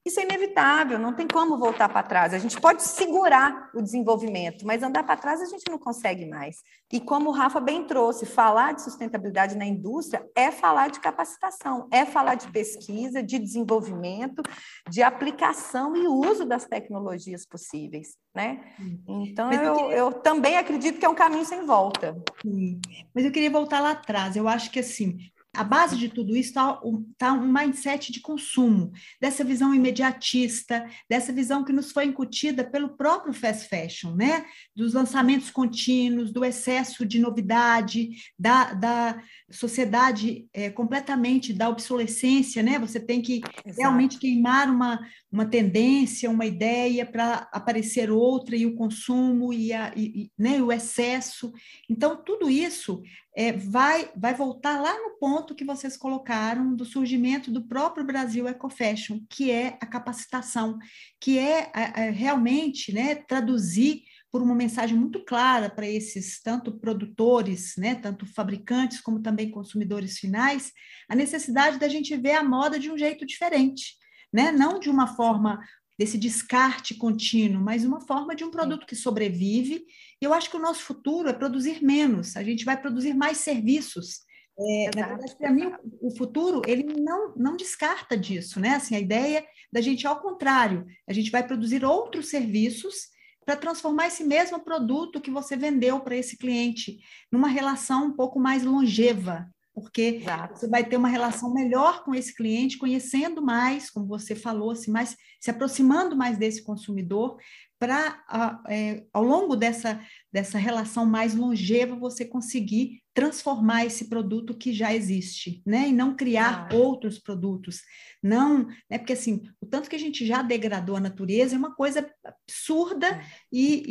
[0.06, 2.34] isso é inevitável, não tem como voltar para trás.
[2.34, 6.58] A gente pode segurar o desenvolvimento, mas andar para trás a gente não consegue mais.
[6.92, 11.88] E como o Rafa bem trouxe, falar de sustentabilidade na indústria é falar de capacitação,
[11.90, 14.44] é falar de pesquisa, de desenvolvimento,
[14.90, 18.18] de aplicação e uso das tecnologias possíveis.
[18.36, 18.62] Né?
[19.08, 19.98] Então, eu, eu, queria...
[19.98, 22.22] eu também acredito que é um caminho sem volta.
[22.42, 22.82] Sim.
[23.14, 24.36] Mas eu queria voltar lá atrás.
[24.36, 25.18] Eu acho que assim,
[25.56, 26.82] a base de tudo isso está
[27.18, 32.98] tá um mindset de consumo, dessa visão imediatista, dessa visão que nos foi incutida pelo
[32.98, 34.46] próprio fast fashion, né?
[34.76, 42.80] Dos lançamentos contínuos, do excesso de novidade, da, da sociedade é, completamente da obsolescência, né?
[42.80, 43.80] Você tem que Exato.
[43.80, 45.00] realmente queimar uma,
[45.32, 50.72] uma tendência, uma ideia para aparecer outra, e o consumo e, a, e, né, o
[50.72, 51.54] excesso.
[51.88, 53.04] Então, tudo isso
[53.36, 58.48] é, vai, vai voltar lá no ponto que vocês colocaram do surgimento do próprio Brasil
[58.48, 60.78] Ecofashion, que é a capacitação,
[61.20, 66.80] que é, é, é realmente né, traduzir por uma mensagem muito clara para esses tanto
[66.80, 70.72] produtores, né, tanto fabricantes como também consumidores finais,
[71.10, 73.96] a necessidade da gente ver a moda de um jeito diferente,
[74.32, 74.52] né?
[74.52, 75.60] Não de uma forma
[75.98, 79.86] desse descarte contínuo, mas uma forma de um produto que sobrevive.
[80.22, 83.38] E eu acho que o nosso futuro é produzir menos, a gente vai produzir mais
[83.38, 84.22] serviços.
[84.58, 88.76] É, na verdade, para mim, o futuro ele não, não descarta disso, né?
[88.76, 93.14] Assim, a ideia da gente, ao contrário, a gente vai produzir outros serviços
[93.46, 97.00] para transformar esse mesmo produto que você vendeu para esse cliente
[97.32, 100.60] numa relação um pouco mais longeva, Porque Exato.
[100.60, 104.92] você vai ter uma relação melhor com esse cliente, conhecendo mais, como você falou, assim,
[104.92, 107.38] mais, se aproximando mais desse consumidor,
[107.84, 108.24] para
[108.70, 110.00] é, ao longo dessa,
[110.32, 115.90] dessa relação mais longeva você conseguir transformar esse produto que já existe, né?
[115.90, 116.76] E não criar ah.
[116.76, 117.82] outros produtos.
[118.22, 118.98] Não, né?
[118.98, 123.08] Porque assim, o tanto que a gente já degradou a natureza é uma coisa absurda
[123.08, 123.26] é.
[123.52, 123.84] e,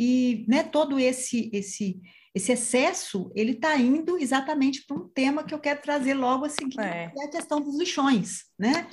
[0.43, 2.01] e né, todo esse esse
[2.33, 6.49] esse excesso ele está indo exatamente para um tema que eu quero trazer logo a
[6.49, 7.09] seguir, é.
[7.09, 8.87] que é a questão dos lixões, né?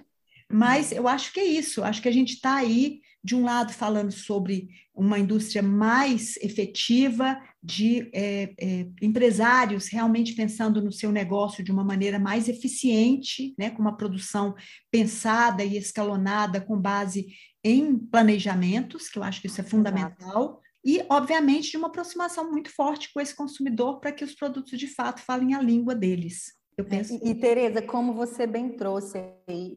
[0.53, 3.73] Mas eu acho que é isso, acho que a gente está aí de um lado,
[3.73, 11.63] falando sobre uma indústria mais efetiva, de é, é, empresários realmente pensando no seu negócio
[11.63, 14.55] de uma maneira mais eficiente, né, com uma produção
[14.91, 17.27] pensada e escalonada com base
[17.63, 20.61] em planejamentos, que eu acho que isso é fundamental.
[20.85, 24.87] E, obviamente, de uma aproximação muito forte com esse consumidor para que os produtos de
[24.87, 26.55] fato falem a língua deles.
[26.77, 27.13] Eu penso...
[27.23, 29.23] E, e Tereza, como você bem trouxe,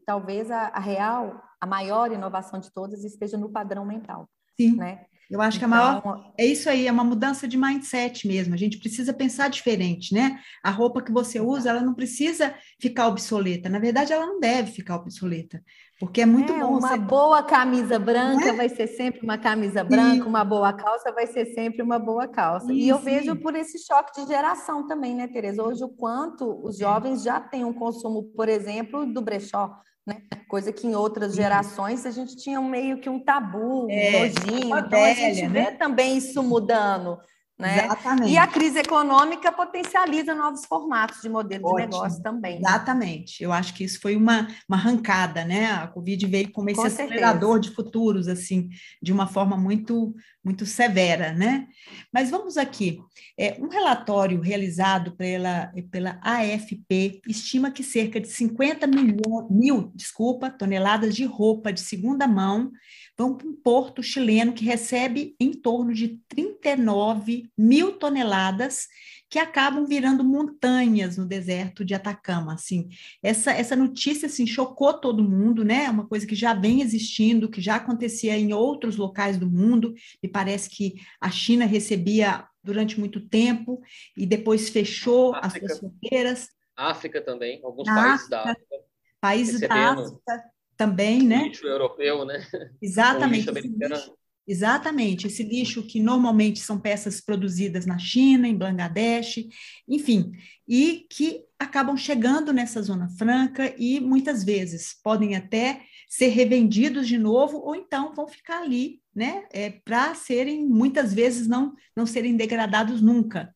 [0.06, 4.28] talvez a, a real a maior inovação de todas esteja no padrão mental.
[4.58, 4.76] Sim.
[4.76, 5.04] Né?
[5.30, 5.98] Eu acho que a maior.
[5.98, 8.54] Então, é isso aí, é uma mudança de mindset mesmo.
[8.54, 10.38] A gente precisa pensar diferente, né?
[10.62, 13.68] A roupa que você usa, ela não precisa ficar obsoleta.
[13.68, 15.62] Na verdade, ela não deve ficar obsoleta.
[16.04, 16.78] Porque é muito é, bom.
[16.78, 16.98] Uma você...
[16.98, 18.52] boa camisa branca é?
[18.52, 22.72] vai ser sempre uma camisa branca, uma boa calça vai ser sempre uma boa calça.
[22.72, 25.62] e eu vejo por esse choque de geração também, né, Tereza?
[25.62, 26.84] Hoje, o quanto os é.
[26.84, 29.70] jovens já têm um consumo, por exemplo, do brechó
[30.06, 30.18] né?
[30.48, 34.78] Coisa que em outras gerações a gente tinha meio que um tabu, um é, nojinho.
[34.78, 35.70] Então velha, a gente vê né?
[35.72, 37.18] também isso mudando.
[37.56, 37.84] Né?
[37.84, 38.32] Exatamente.
[38.32, 41.78] E a crise econômica potencializa novos formatos de modelo Ótimo.
[41.78, 42.54] de negócio também.
[42.54, 42.68] Né?
[42.68, 43.44] Exatamente.
[43.44, 45.70] Eu acho que isso foi uma, uma arrancada, né?
[45.70, 50.12] A Covid veio como esse Com acelerador de futuros, assim, de uma forma muito,
[50.44, 51.68] muito severa, né?
[52.12, 52.98] Mas vamos aqui.
[53.38, 60.50] É, um relatório realizado pela, pela AFP estima que cerca de 50 milhões, mil desculpa,
[60.50, 62.72] toneladas de roupa de segunda mão
[63.16, 68.88] vão para um porto chileno que recebe em torno de 39 mil toneladas
[69.30, 72.88] que acabam virando montanhas no deserto de Atacama, assim.
[73.22, 75.84] Essa, essa notícia, assim, chocou todo mundo, né?
[75.84, 79.94] É uma coisa que já vem existindo, que já acontecia em outros locais do mundo,
[80.22, 83.80] e parece que a China recebia durante muito tempo
[84.16, 85.66] e depois fechou África.
[85.66, 86.48] as suas fronteiras.
[86.76, 88.76] África também, alguns países da África.
[89.20, 91.44] Países da África também, né?
[91.44, 92.46] Lixo europeu, né?
[92.80, 93.48] Exatamente.
[93.50, 94.14] Esse lixo,
[94.46, 95.26] exatamente.
[95.26, 99.46] Esse lixo que normalmente são peças produzidas na China, em Bangladesh,
[99.88, 100.32] enfim,
[100.66, 107.18] e que acabam chegando nessa zona franca e muitas vezes podem até ser revendidos de
[107.18, 109.44] novo ou então vão ficar ali, né?
[109.52, 113.54] É, Para serem muitas vezes não não serem degradados nunca.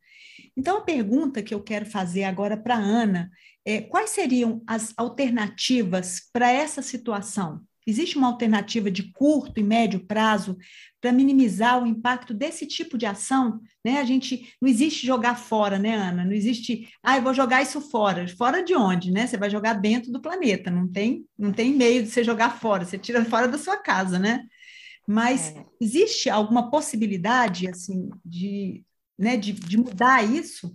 [0.56, 3.30] Então a pergunta que eu quero fazer agora para Ana
[3.68, 7.60] é, quais seriam as alternativas para essa situação?
[7.86, 10.56] Existe uma alternativa de curto e médio prazo
[10.98, 13.60] para minimizar o impacto desse tipo de ação?
[13.84, 14.00] Né?
[14.00, 16.24] A gente não existe jogar fora, né, Ana?
[16.24, 18.26] Não existe, ah, eu vou jogar isso fora.
[18.26, 19.26] Fora de onde, né?
[19.26, 22.86] Você vai jogar dentro do planeta, não tem, não tem meio de você jogar fora,
[22.86, 24.46] você tira fora da sua casa, né?
[25.06, 25.64] Mas é.
[25.78, 28.82] existe alguma possibilidade assim de,
[29.18, 30.74] né, de, de mudar isso?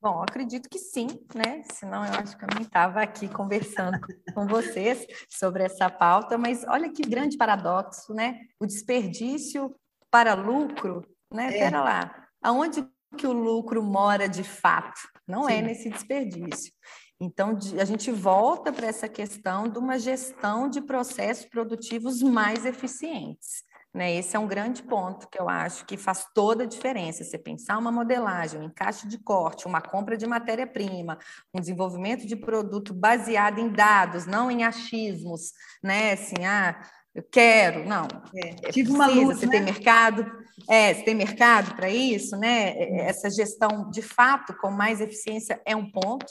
[0.00, 1.62] Bom, acredito que sim, né?
[1.72, 3.98] Senão eu acho que eu nem estava aqui conversando
[4.34, 8.40] com vocês sobre essa pauta, mas olha que grande paradoxo, né?
[8.60, 9.74] O desperdício
[10.10, 11.48] para lucro, né?
[11.48, 11.58] É.
[11.58, 15.00] Pera lá, aonde que o lucro mora de fato?
[15.26, 15.58] Não é sim.
[15.58, 16.72] é nesse desperdício.
[17.18, 23.64] Então, a gente volta para essa questão de uma gestão de processos produtivos mais eficientes.
[23.96, 24.14] Né?
[24.14, 27.24] Esse é um grande ponto que eu acho que faz toda a diferença.
[27.24, 31.18] Você pensar uma modelagem, um encaixe de corte, uma compra de matéria-prima,
[31.54, 36.12] um desenvolvimento de produto baseado em dados, não em achismos, né?
[36.12, 36.78] Assim, ah,
[37.14, 38.06] eu quero, não.
[38.34, 39.52] É, é Tive uma luz, você né?
[39.52, 40.30] tem mercado,
[40.68, 42.76] é, você tem mercado para isso, né?
[42.76, 46.26] É, essa gestão de fato com mais eficiência é um ponto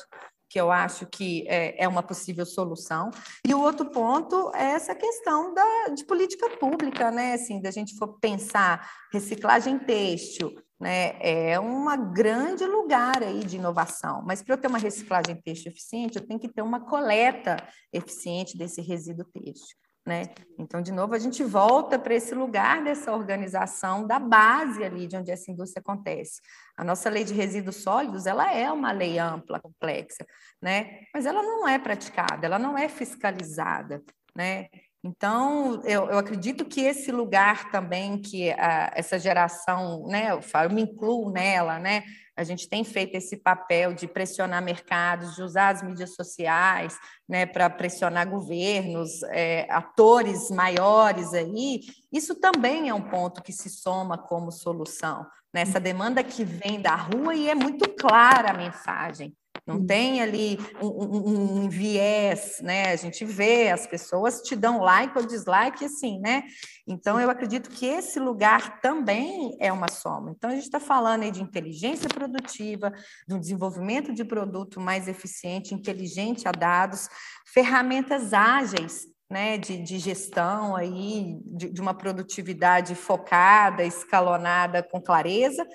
[0.56, 3.12] que eu acho que é, é, uma possível solução.
[3.46, 7.34] E o outro ponto é essa questão da, de política pública, né?
[7.34, 11.18] Assim, da gente for pensar reciclagem têxtil, né?
[11.20, 14.24] É um grande lugar aí de inovação.
[14.26, 17.58] Mas para eu ter uma reciclagem têxtil eficiente, eu tenho que ter uma coleta
[17.92, 19.76] eficiente desse resíduo têxtil.
[20.06, 20.30] Né?
[20.60, 25.18] Então, de novo, a gente volta para esse lugar dessa organização da base ali de
[25.18, 26.42] onde essa indústria acontece.
[26.78, 30.24] A nossa lei de resíduos sólidos, ela é uma lei ampla, complexa,
[30.62, 31.00] né?
[31.12, 34.04] Mas ela não é praticada, ela não é fiscalizada,
[34.36, 34.68] né?
[35.04, 40.70] Então, eu, eu acredito que esse lugar também, que a, essa geração, né, eu, falo,
[40.70, 42.04] eu me incluo nela, né,
[42.36, 47.46] A gente tem feito esse papel de pressionar mercados, de usar as mídias sociais né,
[47.46, 51.82] para pressionar governos, é, atores maiores aí.
[52.12, 55.26] Isso também é um ponto que se soma como solução.
[55.54, 55.86] Nessa né?
[55.86, 59.34] demanda que vem da rua e é muito clara a mensagem.
[59.66, 62.92] Não tem ali um, um, um, viés, né?
[62.92, 66.44] A gente vê, as pessoas te dão like ou dislike, assim, né?
[66.88, 70.32] Então, eu acredito que esse lugar também é uma soma.
[70.32, 72.94] Então, a gente está falando aí de inteligência produtiva,
[73.28, 77.10] de um desenvolvimento de produto mais eficiente, inteligente a dados,
[77.52, 85.66] ferramentas ágeis né, de, de, gestão aí, de, de, uma produtividade focada, escalonada, com clareza,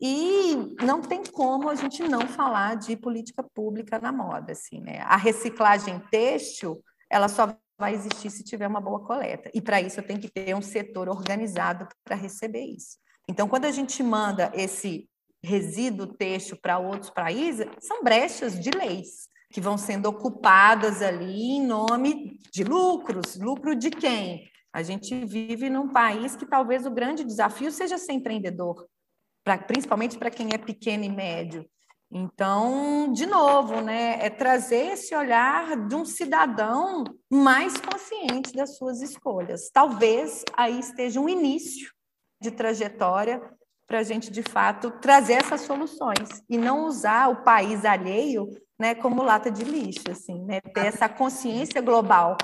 [0.00, 5.00] e não tem como a gente não falar de política pública na moda, assim, né?
[5.00, 9.50] A reciclagem têxtil, ela só vai existir se tiver uma boa coleta.
[9.54, 12.98] E para isso eu tenho que ter um setor organizado para receber isso.
[13.28, 15.08] Então, quando a gente manda esse
[15.42, 21.66] resíduo têxtil para outros países, são brechas de leis que vão sendo ocupadas ali em
[21.66, 23.36] nome de lucros.
[23.36, 24.48] Lucro de quem?
[24.72, 28.88] A gente vive num país que talvez o grande desafio seja ser empreendedor
[29.44, 31.66] pra, principalmente para quem é pequeno e médio.
[32.14, 39.00] Então, de novo, né, é trazer esse olhar de um cidadão mais consciente das suas
[39.00, 39.70] escolhas.
[39.72, 41.90] Talvez aí esteja um início
[42.38, 43.40] de trajetória
[43.86, 48.46] para a gente, de fato, trazer essas soluções e não usar o país alheio
[48.78, 52.36] né, como lata de lixo, assim, né, ter essa consciência global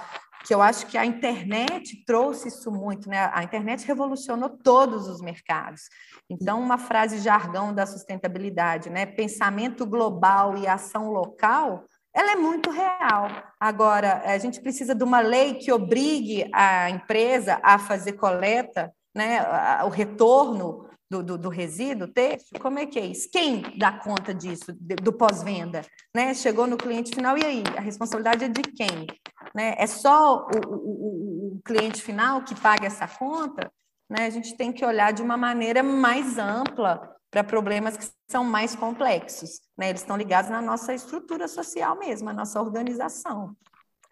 [0.48, 3.30] que eu acho que a internet trouxe isso muito, né?
[3.34, 5.82] A internet revolucionou todos os mercados.
[6.30, 9.04] Então, uma frase jargão da sustentabilidade, né?
[9.04, 11.84] Pensamento global e ação local,
[12.16, 13.28] ela é muito real.
[13.60, 19.42] Agora, a gente precisa de uma lei que obrigue a empresa a fazer coleta, né?
[19.84, 23.28] O retorno do, do, do, resíduo texto, como é que é isso?
[23.32, 25.82] Quem dá conta disso, do pós-venda?
[26.14, 26.34] Né?
[26.34, 27.62] Chegou no cliente final, e aí?
[27.76, 29.06] A responsabilidade é de quem?
[29.54, 29.74] Né?
[29.78, 33.70] É só o, o, o cliente final que paga essa conta?
[34.08, 34.26] Né?
[34.26, 38.74] A gente tem que olhar de uma maneira mais ampla para problemas que são mais
[38.74, 39.60] complexos.
[39.76, 39.90] Né?
[39.90, 43.56] Eles estão ligados na nossa estrutura social mesmo, a nossa organização,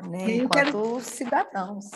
[0.03, 0.36] né?
[0.36, 1.01] enquanto quero...
[1.01, 1.90] cidadãos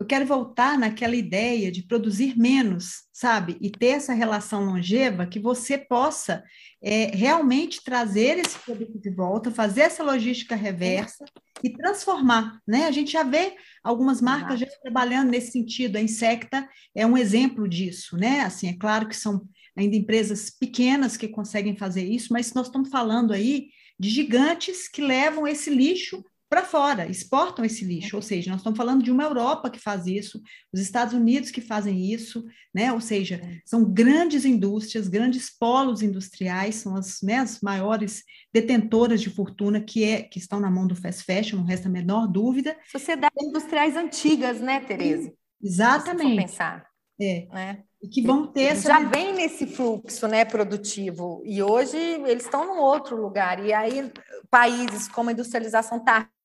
[0.00, 3.58] eu quero voltar naquela ideia de produzir menos, sabe?
[3.60, 6.42] E ter essa relação longeva que você possa
[6.82, 11.26] é, realmente trazer esse produto de volta, fazer essa logística reversa
[11.62, 12.86] e transformar, né?
[12.86, 15.96] A gente já vê algumas marcas já trabalhando nesse sentido.
[15.96, 18.40] A Insecta é um exemplo disso, né?
[18.40, 19.46] Assim, é claro que são
[19.76, 25.02] ainda empresas pequenas que conseguem fazer isso, mas nós estamos falando aí de gigantes que
[25.02, 29.22] levam esse lixo para fora, exportam esse lixo, ou seja, nós estamos falando de uma
[29.22, 30.42] Europa que faz isso,
[30.72, 32.44] os Estados Unidos que fazem isso,
[32.74, 32.92] né?
[32.92, 39.30] Ou seja, são grandes indústrias, grandes polos industriais, são as, né, as maiores detentoras de
[39.30, 42.76] fortuna que, é, que estão na mão do fast fashion, não resta a menor dúvida.
[42.90, 45.32] Sociedades industriais antigas, né, Tereza?
[45.62, 46.30] Exatamente.
[46.30, 46.90] Se pensar.
[47.20, 47.46] É.
[47.52, 47.84] Né?
[48.02, 48.88] E que vão ter essa...
[48.88, 53.64] Já vem nesse fluxo né, produtivo, e hoje eles estão num outro lugar.
[53.64, 54.10] E aí,
[54.50, 56.39] países como a industrialização tardia,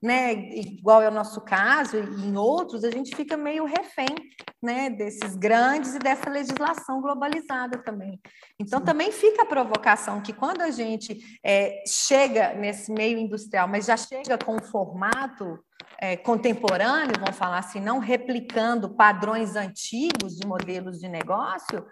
[0.00, 4.14] né, igual é o nosso caso, e em outros, a gente fica meio refém
[4.62, 8.20] né, desses grandes e dessa legislação globalizada também.
[8.58, 8.84] Então, Sim.
[8.84, 13.96] também fica a provocação que quando a gente é, chega nesse meio industrial, mas já
[13.96, 15.58] chega com um formato
[16.00, 21.84] é, contemporâneo, vamos falar assim, não replicando padrões antigos de modelos de negócio,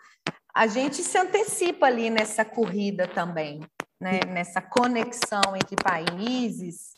[0.55, 3.61] a gente se antecipa ali nessa corrida também,
[4.01, 4.21] né?
[4.29, 6.95] nessa conexão entre países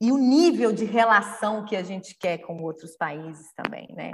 [0.00, 3.88] e o nível de relação que a gente quer com outros países também.
[3.94, 4.12] Né?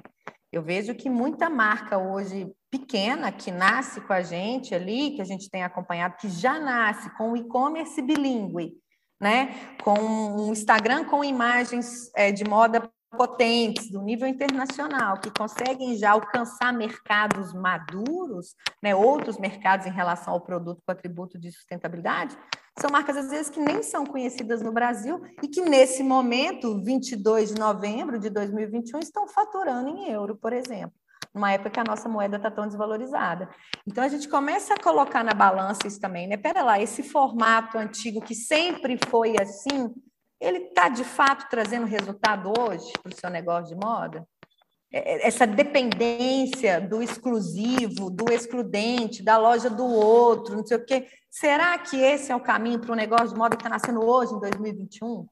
[0.50, 5.24] Eu vejo que muita marca hoje pequena que nasce com a gente ali, que a
[5.24, 8.72] gente tem acompanhado, que já nasce com o e-commerce bilíngue,
[9.20, 9.74] né?
[9.82, 16.12] com um Instagram com imagens é, de moda potentes, do nível internacional, que conseguem já
[16.12, 22.36] alcançar mercados maduros, né, outros mercados em relação ao produto com atributo de sustentabilidade,
[22.78, 27.54] são marcas, às vezes, que nem são conhecidas no Brasil e que, nesse momento, 22
[27.54, 30.94] de novembro de 2021, estão faturando em euro, por exemplo
[31.34, 33.48] numa época que a nossa moeda está tão desvalorizada.
[33.84, 36.36] Então a gente começa a colocar na balança isso também, né?
[36.36, 39.92] Pera lá, esse formato antigo que sempre foi assim,
[40.40, 44.26] ele está de fato trazendo resultado hoje para o seu negócio de moda?
[44.92, 50.84] É, é, essa dependência do exclusivo, do excludente, da loja do outro, não sei o
[50.84, 51.08] quê.
[51.30, 54.34] Será que esse é o caminho para o negócio de moda que está nascendo hoje,
[54.34, 55.26] em 2021?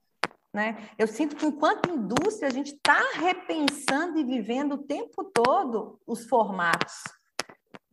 [0.53, 0.88] Né?
[0.98, 6.26] Eu sinto que, enquanto indústria, a gente está repensando e vivendo o tempo todo os
[6.26, 6.94] formatos.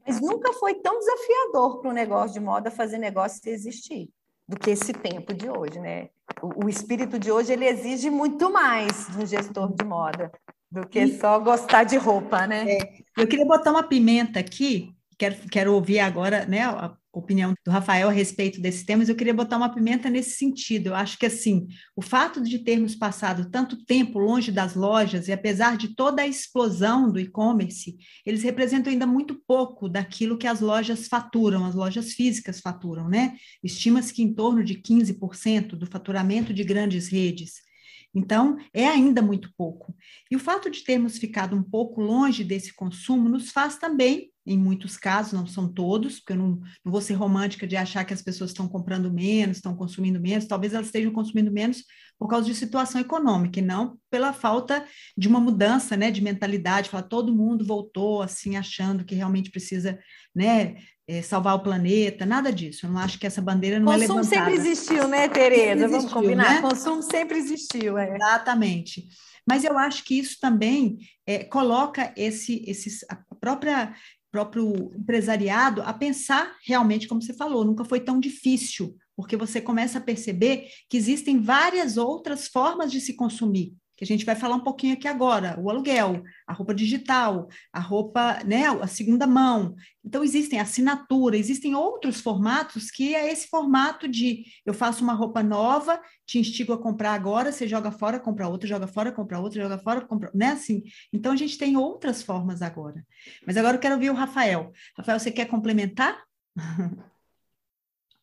[0.05, 4.09] Mas nunca foi tão desafiador para um negócio de moda fazer negócio existir
[4.49, 6.09] do que esse tempo de hoje, né?
[6.41, 10.31] O, o espírito de hoje ele exige muito mais de um gestor de moda
[10.71, 11.19] do que e...
[11.19, 12.65] só gostar de roupa, né?
[12.67, 12.79] É.
[13.15, 18.09] Eu queria botar uma pimenta aqui, quero, quero ouvir agora, né, a opinião do Rafael
[18.09, 20.87] a respeito desse tema, mas eu queria botar uma pimenta nesse sentido.
[20.87, 25.31] Eu acho que, assim, o fato de termos passado tanto tempo longe das lojas, e
[25.31, 30.61] apesar de toda a explosão do e-commerce, eles representam ainda muito pouco daquilo que as
[30.61, 33.35] lojas faturam, as lojas físicas faturam, né?
[33.63, 37.68] Estima-se que em torno de 15% do faturamento de grandes redes.
[38.13, 39.95] Então, é ainda muito pouco.
[40.31, 44.57] E o fato de termos ficado um pouco longe desse consumo nos faz também em
[44.57, 46.49] muitos casos, não são todos, porque eu não,
[46.83, 50.47] não vou ser romântica de achar que as pessoas estão comprando menos, estão consumindo menos,
[50.47, 51.83] talvez elas estejam consumindo menos
[52.17, 54.83] por causa de situação econômica, e não pela falta
[55.15, 59.99] de uma mudança né, de mentalidade, falar todo mundo voltou assim, achando que realmente precisa
[60.33, 60.77] né,
[61.09, 62.85] é, salvar o planeta, nada disso.
[62.85, 64.27] Eu não acho que essa bandeira não Consumo é levantada.
[64.27, 65.87] Consumo sempre existiu, né, Tereza?
[65.87, 66.55] Vamos combinar?
[66.55, 66.61] Né?
[66.61, 67.97] Consumo sempre existiu.
[67.97, 68.15] É.
[68.15, 69.07] Exatamente.
[69.43, 73.95] Mas eu acho que isso também é, coloca esse, esses, a própria
[74.31, 79.97] próprio empresariado a pensar realmente, como você falou, nunca foi tão difícil, porque você começa
[79.97, 84.55] a perceber que existem várias outras formas de se consumir que a gente vai falar
[84.55, 89.75] um pouquinho aqui agora, o aluguel, a roupa digital, a roupa, né, a segunda mão.
[90.01, 95.43] Então existem assinatura, existem outros formatos que é esse formato de eu faço uma roupa
[95.43, 99.61] nova, te instigo a comprar agora, você joga fora, compra outra, joga fora, compra outra,
[99.61, 100.81] joga fora, compra, né, assim.
[101.11, 103.05] Então a gente tem outras formas agora.
[103.45, 104.71] Mas agora eu quero ouvir o Rafael.
[104.97, 106.23] Rafael, você quer complementar?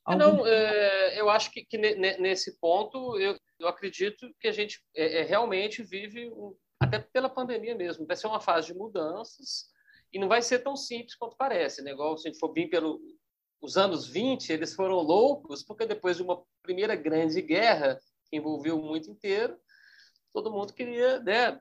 [0.08, 5.20] Não, é, eu acho que, que, nesse ponto eu, eu acredito que a gente é,
[5.20, 9.66] é, realmente vive, um, até pela pandemia mesmo, vai ser uma fase de mudanças
[10.12, 11.82] e não vai ser tão simples quanto parece.
[11.82, 11.90] Né?
[11.90, 16.22] Igual se a gente for vir pelos anos 20, eles foram loucos, porque depois de
[16.22, 17.98] uma primeira grande guerra,
[18.30, 19.58] que envolveu o mundo inteiro,
[20.32, 21.58] todo mundo queria, né,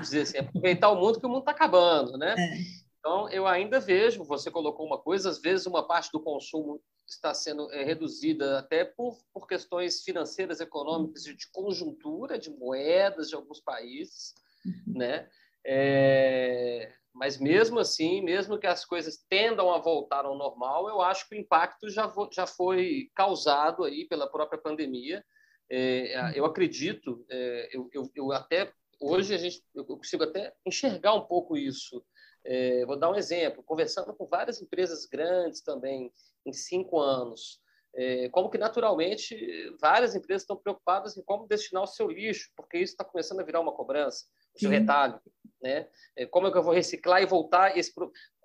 [0.00, 2.34] dizer assim, aproveitar o mundo que o mundo está acabando, né?
[2.38, 2.85] É.
[3.06, 7.32] Então, eu ainda vejo, você colocou uma coisa, às vezes uma parte do consumo está
[7.32, 13.36] sendo é, reduzida até por, por questões financeiras, econômicas, de, de conjuntura, de moedas de
[13.36, 14.34] alguns países,
[14.64, 14.94] uhum.
[14.98, 15.28] né?
[15.64, 21.28] É, mas mesmo assim, mesmo que as coisas tendam a voltar ao normal, eu acho
[21.28, 25.24] que o impacto já, já foi causado aí pela própria pandemia.
[25.70, 26.30] É, uhum.
[26.30, 27.24] eu acredito,
[27.70, 32.04] eu, eu, eu, até hoje a gente, eu consigo até enxergar um pouco isso.
[32.48, 36.12] É, vou dar um exemplo, conversando com várias empresas grandes também
[36.44, 37.60] em cinco anos.
[37.94, 39.36] É, como que naturalmente
[39.80, 43.44] várias empresas estão preocupadas em como destinar o seu lixo, porque isso está começando a
[43.44, 45.20] virar uma cobrança, o seu retalho,
[45.62, 45.88] né?
[46.14, 47.92] É, como é que eu vou reciclar e voltar esse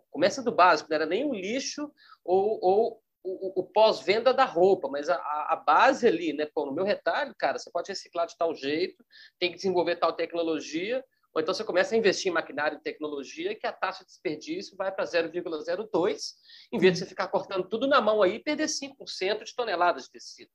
[0.09, 1.89] começa do básico, não era nem o lixo
[2.23, 6.47] ou, ou o, o pós-venda da roupa, mas a, a, base ali, né?
[6.53, 9.03] Pô, no meu retalho, cara, você pode reciclar de tal jeito,
[9.39, 13.55] tem que desenvolver tal tecnologia, ou então você começa a investir em maquinário e tecnologia
[13.55, 16.33] que a taxa de desperdício vai para 0,02,
[16.71, 20.03] em vez de você ficar cortando tudo na mão aí e perder 5% de toneladas
[20.03, 20.51] de tecido.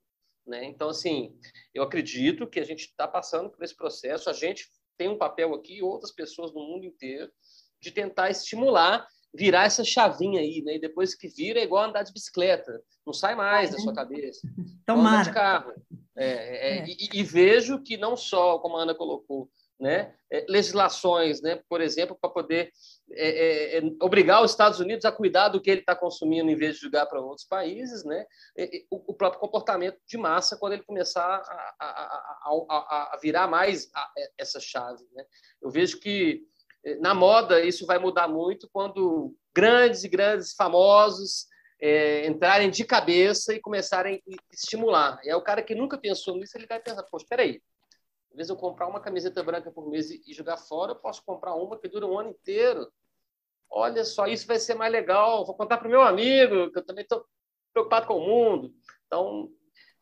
[0.46, 0.64] Né?
[0.64, 1.36] Então, assim,
[1.74, 5.54] eu acredito que a gente está passando por esse processo, a gente tem um papel
[5.54, 7.30] aqui, outras pessoas no mundo inteiro,
[7.80, 10.76] de tentar estimular, virar essa chavinha aí, né?
[10.76, 14.40] E depois que vira é igual andar de bicicleta, não sai mais da sua cabeça.
[14.86, 15.24] Tomara.
[15.24, 15.72] de carro.
[16.16, 16.86] É, é, é.
[16.86, 21.80] E, e, vejo que não só, como a Ana colocou, né, é, legislações, né, por
[21.80, 22.72] exemplo, para poder
[23.12, 26.56] é, é, é, obrigar os Estados Unidos a cuidar do que ele está consumindo em
[26.56, 28.24] vez de jogar para outros países, né,
[28.90, 33.90] o, o, próprio comportamento de massa quando ele começar a, a, a, a virar mais
[34.38, 35.04] essa chave.
[35.12, 35.24] Né.
[35.60, 36.42] Eu vejo que
[37.00, 41.46] na moda isso vai mudar muito quando grandes e grandes famosos
[41.80, 45.20] é, entrarem de cabeça e começarem a estimular.
[45.22, 47.60] E é o cara que nunca pensou nisso, ele vai pensar, poxa, espera aí,
[48.36, 51.24] em vez de eu comprar uma camiseta branca por mês e jogar fora, eu posso
[51.24, 52.86] comprar uma que dura um ano inteiro.
[53.70, 55.46] Olha só, isso vai ser mais legal.
[55.46, 57.24] Vou contar para o meu amigo, que eu também estou
[57.72, 58.74] preocupado com o mundo.
[59.06, 59.50] Então,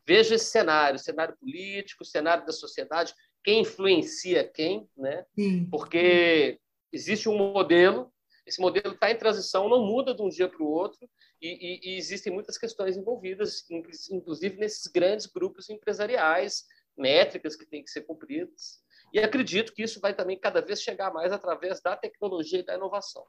[0.05, 5.25] veja esse cenário, cenário político, cenário da sociedade, quem influencia quem, né?
[5.33, 5.69] Sim.
[5.69, 6.59] Porque
[6.91, 8.11] existe um modelo,
[8.45, 11.09] esse modelo está em transição, não muda de um dia para o outro,
[11.41, 13.65] e, e, e, existem muitas questões envolvidas,
[14.11, 16.65] inclusive nesses grandes grupos empresariais,
[16.97, 18.79] métricas que têm que ser cumpridas.
[19.13, 22.75] E acredito que isso vai também cada vez chegar mais através da tecnologia e da
[22.75, 23.23] inovação.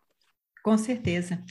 [0.62, 1.42] Com certeza.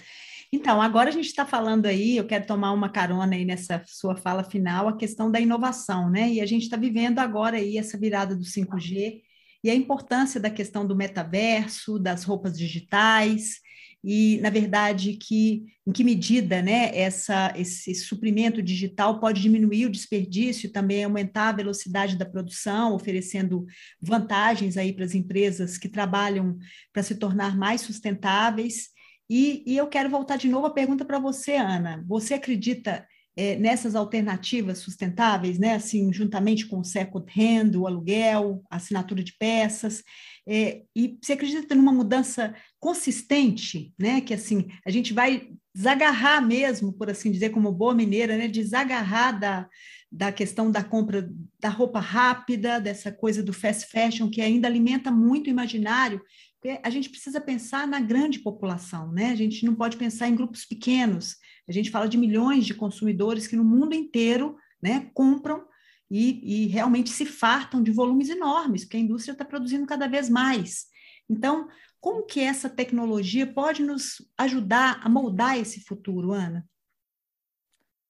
[0.52, 4.16] Então, agora a gente está falando aí, eu quero tomar uma carona aí nessa sua
[4.16, 6.30] fala final, a questão da inovação, né?
[6.30, 9.22] E a gente está vivendo agora aí essa virada do 5G,
[9.64, 13.62] e a importância da questão do metaverso, das roupas digitais,
[14.08, 19.92] e, na verdade, que em que medida né, essa, esse suprimento digital pode diminuir o
[19.92, 23.66] desperdício e também aumentar a velocidade da produção, oferecendo
[24.00, 26.56] vantagens aí para as empresas que trabalham
[26.94, 28.90] para se tornar mais sustentáveis.
[29.28, 32.04] E, e eu quero voltar de novo a pergunta para você, Ana.
[32.08, 35.74] Você acredita é, nessas alternativas sustentáveis, né?
[35.74, 40.04] Assim, juntamente com o second hand, o aluguel, a assinatura de peças.
[40.48, 44.22] É, e você acredita numa mudança consistente, né?
[44.22, 48.48] Que assim a gente vai desagarrar mesmo, por assim dizer, como boa mineira, né?
[48.48, 49.68] Desagarrar da,
[50.12, 51.30] da questão da compra
[51.60, 56.22] da roupa rápida, dessa coisa do fast fashion que ainda alimenta muito o imaginário.
[56.62, 59.32] Porque a gente precisa pensar na grande população, né?
[59.32, 61.36] A gente não pode pensar em grupos pequenos.
[61.68, 65.64] A gente fala de milhões de consumidores que no mundo inteiro, né, compram
[66.10, 70.30] e, e realmente se fartam de volumes enormes, porque a indústria está produzindo cada vez
[70.30, 70.86] mais.
[71.30, 71.68] Então,
[72.00, 76.66] como que essa tecnologia pode nos ajudar a moldar esse futuro, Ana?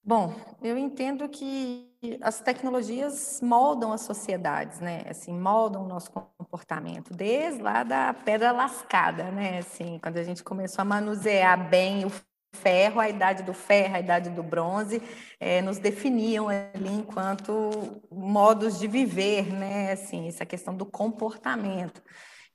[0.03, 1.91] Bom, eu entendo que
[2.21, 5.03] as tecnologias moldam as sociedades, né?
[5.09, 9.59] Assim, moldam o nosso comportamento, desde lá da pedra lascada, né?
[9.59, 12.11] Assim, quando a gente começou a manusear bem o
[12.55, 15.01] ferro, a idade do ferro, a idade do bronze,
[15.39, 19.91] é, nos definiam ali enquanto modos de viver, né?
[19.91, 22.01] Assim, essa questão do comportamento.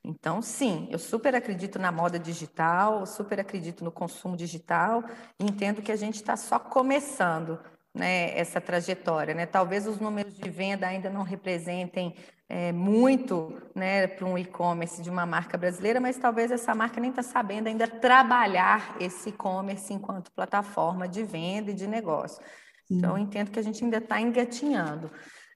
[0.03, 5.03] Então, sim, eu super acredito na moda digital, super acredito no consumo digital
[5.39, 7.59] e entendo que a gente está só começando
[7.93, 9.33] né, essa trajetória.
[9.35, 9.45] Né?
[9.45, 12.15] Talvez os números de venda ainda não representem
[12.53, 17.09] é, muito né, para um e-commerce de uma marca brasileira, mas talvez essa marca nem
[17.09, 22.43] está sabendo ainda trabalhar esse e-commerce enquanto plataforma de venda e de negócio.
[22.89, 25.09] Então, eu entendo que a gente ainda está engatinhando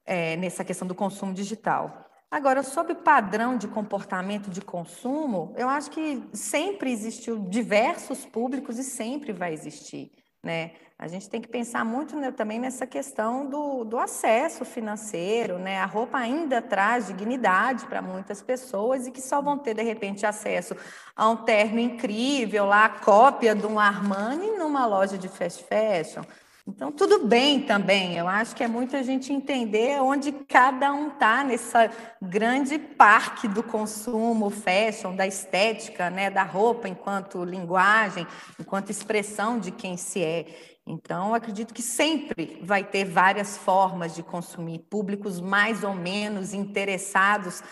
[0.06, 2.10] é, nessa questão do consumo digital.
[2.32, 8.86] Agora, sobre padrão de comportamento de consumo, eu acho que sempre existiu diversos públicos e
[8.86, 10.72] sempre vai existir, né?
[10.98, 15.80] A gente tem que pensar muito né, também nessa questão do, do acesso financeiro, né?
[15.82, 20.26] A roupa ainda traz dignidade para muitas pessoas e que só vão ter, de repente,
[20.26, 20.74] acesso
[21.14, 26.24] a um terno incrível, lá, a cópia de um Armani numa loja de fast fashion.
[26.68, 28.16] Então, tudo bem também.
[28.16, 33.48] Eu acho que é muito a gente entender onde cada um está nessa grande parque
[33.48, 38.26] do consumo, fashion, da estética, né, da roupa enquanto linguagem,
[38.60, 40.75] enquanto expressão de quem se é.
[40.88, 47.64] Então, acredito que sempre vai ter várias formas de consumir, públicos mais ou menos interessados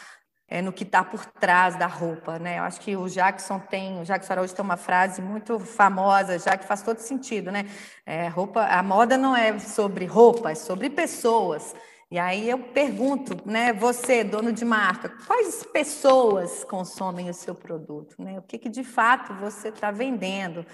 [0.48, 2.60] é, no que está por trás da roupa, né?
[2.60, 6.58] Eu acho que o Jackson tem, o Jackson Araújo tem uma frase muito famosa, já
[6.58, 7.66] que faz todo sentido, né?
[8.06, 11.76] É, roupa, a moda não é sobre roupa, é sobre pessoas.
[12.10, 13.74] E aí eu pergunto, né?
[13.74, 18.38] Você, dono de marca, quais pessoas consomem o seu produto, né?
[18.38, 20.66] O que, que de fato você está vendendo?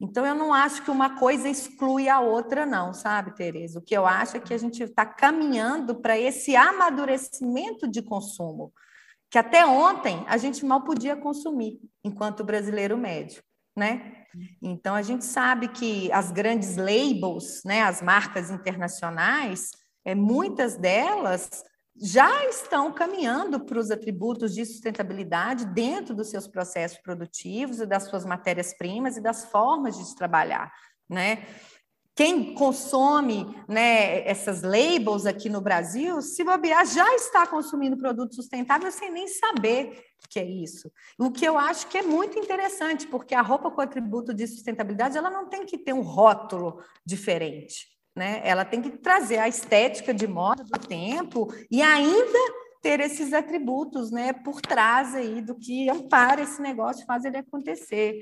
[0.00, 3.78] Então, eu não acho que uma coisa exclui a outra, não, sabe, Tereza?
[3.78, 8.72] O que eu acho é que a gente está caminhando para esse amadurecimento de consumo
[9.34, 13.42] que até ontem a gente mal podia consumir enquanto brasileiro médio,
[13.76, 14.26] né?
[14.62, 19.72] Então a gente sabe que as grandes labels, né, as marcas internacionais,
[20.04, 21.64] é, muitas delas
[21.96, 28.04] já estão caminhando para os atributos de sustentabilidade dentro dos seus processos produtivos e das
[28.04, 30.72] suas matérias-primas e das formas de trabalhar,
[31.08, 31.46] né?
[32.16, 38.90] Quem consome né, essas labels aqui no Brasil, se bobear, já está consumindo produto sustentável
[38.92, 40.90] sem nem saber que é isso.
[41.18, 45.18] O que eu acho que é muito interessante, porque a roupa com atributo de sustentabilidade
[45.18, 47.93] ela não tem que ter um rótulo diferente.
[48.14, 48.40] Né?
[48.44, 52.38] Ela tem que trazer a estética de moda do tempo e ainda
[52.80, 58.20] ter esses atributos né, por trás aí do que ampara esse negócio, faz ele acontecer.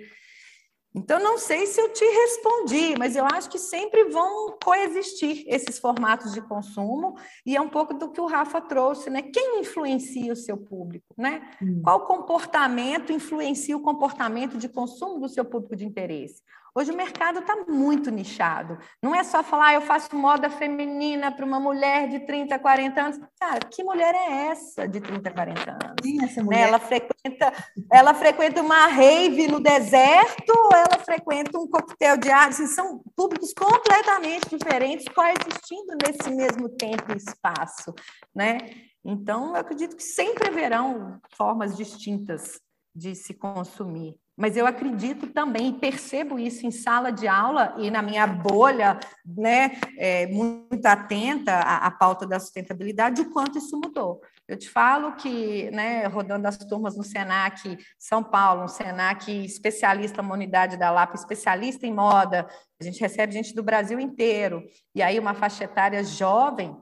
[0.94, 5.78] Então, não sei se eu te respondi, mas eu acho que sempre vão coexistir esses
[5.78, 7.16] formatos de consumo,
[7.46, 9.22] e é um pouco do que o Rafa trouxe, né?
[9.22, 11.50] Quem influencia o seu público, né?
[11.62, 11.80] Hum.
[11.82, 16.42] Qual comportamento influencia o comportamento de consumo do seu público de interesse?
[16.74, 18.78] Hoje o mercado está muito nichado.
[19.02, 23.00] Não é só falar, ah, eu faço moda feminina para uma mulher de 30, 40
[23.00, 23.20] anos.
[23.38, 25.96] Cara, que mulher é essa de 30, 40 anos?
[26.02, 26.68] Sim, essa né, mulher.
[26.68, 27.52] Ela frequenta,
[27.92, 32.48] ela frequenta uma rave no deserto, ou ela frequenta um coquetel de ar.
[32.48, 37.94] Assim, são públicos completamente diferentes coexistindo nesse mesmo tempo e espaço,
[38.34, 38.56] né?
[39.04, 42.58] Então, eu acredito que sempre haverão formas distintas
[42.94, 44.21] de se consumir.
[44.36, 49.72] Mas eu acredito também, percebo isso em sala de aula e na minha bolha, né,
[49.98, 54.20] é, muito atenta à, à pauta da sustentabilidade, o quanto isso mudou.
[54.48, 60.22] Eu te falo que, né, rodando as turmas no Senac São Paulo, um Senac especialista
[60.22, 62.48] uma unidade da Lapa, especialista em moda,
[62.80, 64.64] a gente recebe gente do Brasil inteiro,
[64.94, 66.76] e aí uma faixa etária jovem,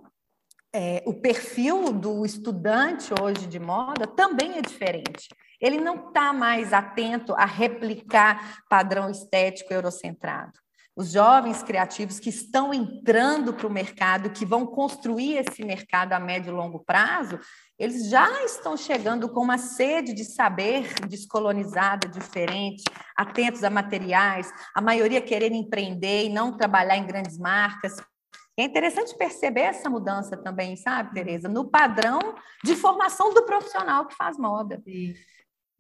[0.73, 5.29] é, o perfil do estudante hoje de moda também é diferente.
[5.61, 10.53] Ele não está mais atento a replicar padrão estético eurocentrado.
[10.97, 16.21] Os jovens criativos que estão entrando para o mercado, que vão construir esse mercado a
[16.21, 17.39] médio e longo prazo,
[17.79, 22.83] eles já estão chegando com uma sede de saber descolonizada, diferente,
[23.17, 27.97] atentos a materiais, a maioria querendo empreender e não trabalhar em grandes marcas,
[28.59, 34.15] é interessante perceber essa mudança também, sabe, Tereza, no padrão de formação do profissional que
[34.15, 34.83] faz moda.
[34.85, 35.15] Sim.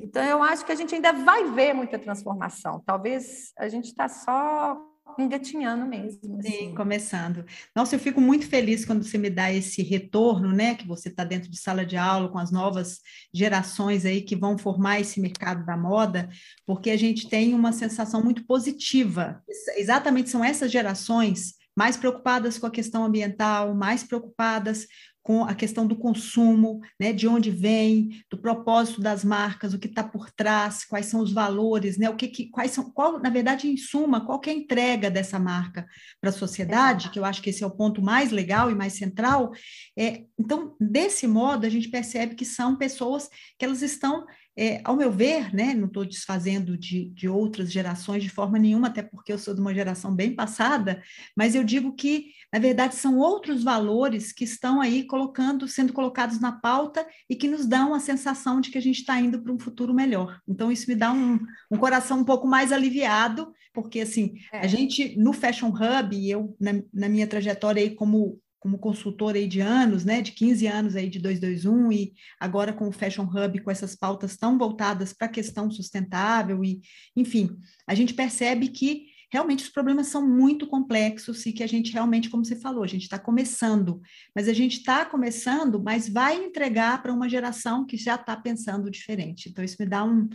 [0.00, 2.82] Então, eu acho que a gente ainda vai ver muita transformação.
[2.84, 4.80] Talvez a gente está só
[5.18, 6.38] engatinhando mesmo.
[6.38, 6.50] Assim.
[6.50, 7.44] Sim, começando.
[7.74, 10.74] Nossa, eu fico muito feliz quando você me dá esse retorno, né?
[10.74, 13.00] Que você está dentro de sala de aula com as novas
[13.32, 16.28] gerações aí que vão formar esse mercado da moda,
[16.66, 19.42] porque a gente tem uma sensação muito positiva.
[19.76, 24.86] Exatamente são essas gerações mais preocupadas com a questão ambiental, mais preocupadas
[25.22, 29.86] com a questão do consumo, né, de onde vem, do propósito das marcas, o que
[29.86, 33.28] está por trás, quais são os valores, né, o que, que quais são, qual, na
[33.28, 35.86] verdade, em suma, qual é a entrega dessa marca
[36.20, 38.94] para a sociedade, que eu acho que esse é o ponto mais legal e mais
[38.94, 39.52] central.
[39.96, 44.24] É, então, desse modo, a gente percebe que são pessoas que elas estão
[44.60, 48.88] é, ao meu ver, né, não estou desfazendo de, de outras gerações de forma nenhuma,
[48.88, 51.02] até porque eu sou de uma geração bem passada,
[51.34, 56.38] mas eu digo que, na verdade, são outros valores que estão aí colocando, sendo colocados
[56.38, 59.50] na pauta e que nos dão a sensação de que a gente está indo para
[59.50, 60.38] um futuro melhor.
[60.46, 61.40] Então, isso me dá um,
[61.70, 64.58] um coração um pouco mais aliviado, porque, assim, é.
[64.58, 69.48] a gente, no Fashion Hub, eu, na, na minha trajetória aí como como consultor aí
[69.48, 73.60] de anos, né, de 15 anos aí de 221 e agora com o Fashion Hub
[73.62, 76.80] com essas pautas tão voltadas para a questão sustentável e,
[77.16, 81.92] enfim, a gente percebe que realmente os problemas são muito complexos e que a gente
[81.92, 84.00] realmente, como você falou, a gente está começando,
[84.36, 88.90] mas a gente está começando, mas vai entregar para uma geração que já está pensando
[88.90, 89.48] diferente.
[89.48, 90.28] Então isso me dá um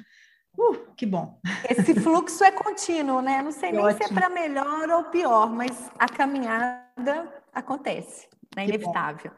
[0.57, 1.37] Uh, que bom.
[1.69, 3.41] Esse fluxo é contínuo, né?
[3.41, 4.07] Não sei que nem ótimo.
[4.07, 9.31] se é para melhor ou pior, mas a caminhada acontece, é inevitável.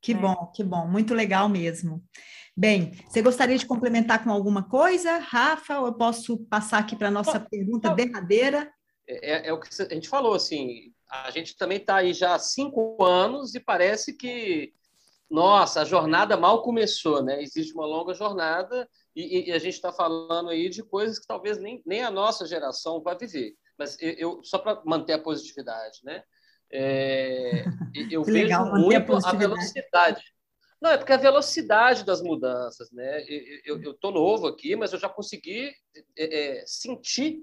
[0.00, 0.20] Que né?
[0.20, 2.02] bom, que bom, muito legal mesmo.
[2.56, 7.08] Bem, você gostaria de complementar com alguma coisa, Rafa, ou eu posso passar aqui para
[7.08, 8.72] a nossa pergunta derradeira?
[9.06, 12.34] É, é, é, o que a gente falou, assim, a gente também está aí já
[12.34, 14.72] há cinco anos e parece que,
[15.30, 17.42] nossa, a jornada mal começou, né?
[17.42, 21.58] Existe uma longa jornada e, e a gente está falando aí de coisas que talvez
[21.58, 23.54] nem, nem a nossa geração vai viver.
[23.78, 26.22] Mas eu, eu só para manter a positividade, né?
[26.72, 27.64] É,
[28.10, 30.22] eu vejo legal, muito a, a, velocidade.
[30.80, 33.24] Não, é porque a velocidade das mudanças, né?
[33.64, 35.72] Eu estou novo aqui, mas eu já consegui
[36.16, 37.40] é, é, sentir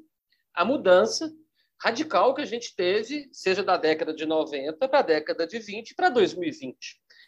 [0.53, 1.31] a mudança
[1.79, 5.93] radical que a gente teve, seja da década de 90 para a década de 20
[5.93, 6.77] para 2020.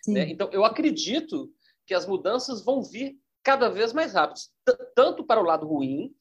[0.07, 0.29] Né?
[0.29, 1.51] Então, eu acredito
[1.85, 4.49] que as mudanças vão vir cada vez mais rápidas,
[4.95, 6.13] tanto para o lado ruim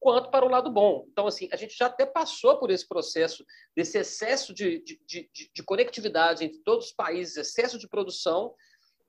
[0.00, 1.06] quanto para o lado bom.
[1.10, 3.44] Então, assim, a gente já até passou por esse processo
[3.76, 8.54] desse excesso de, de, de, de conectividade entre todos os países, excesso de produção,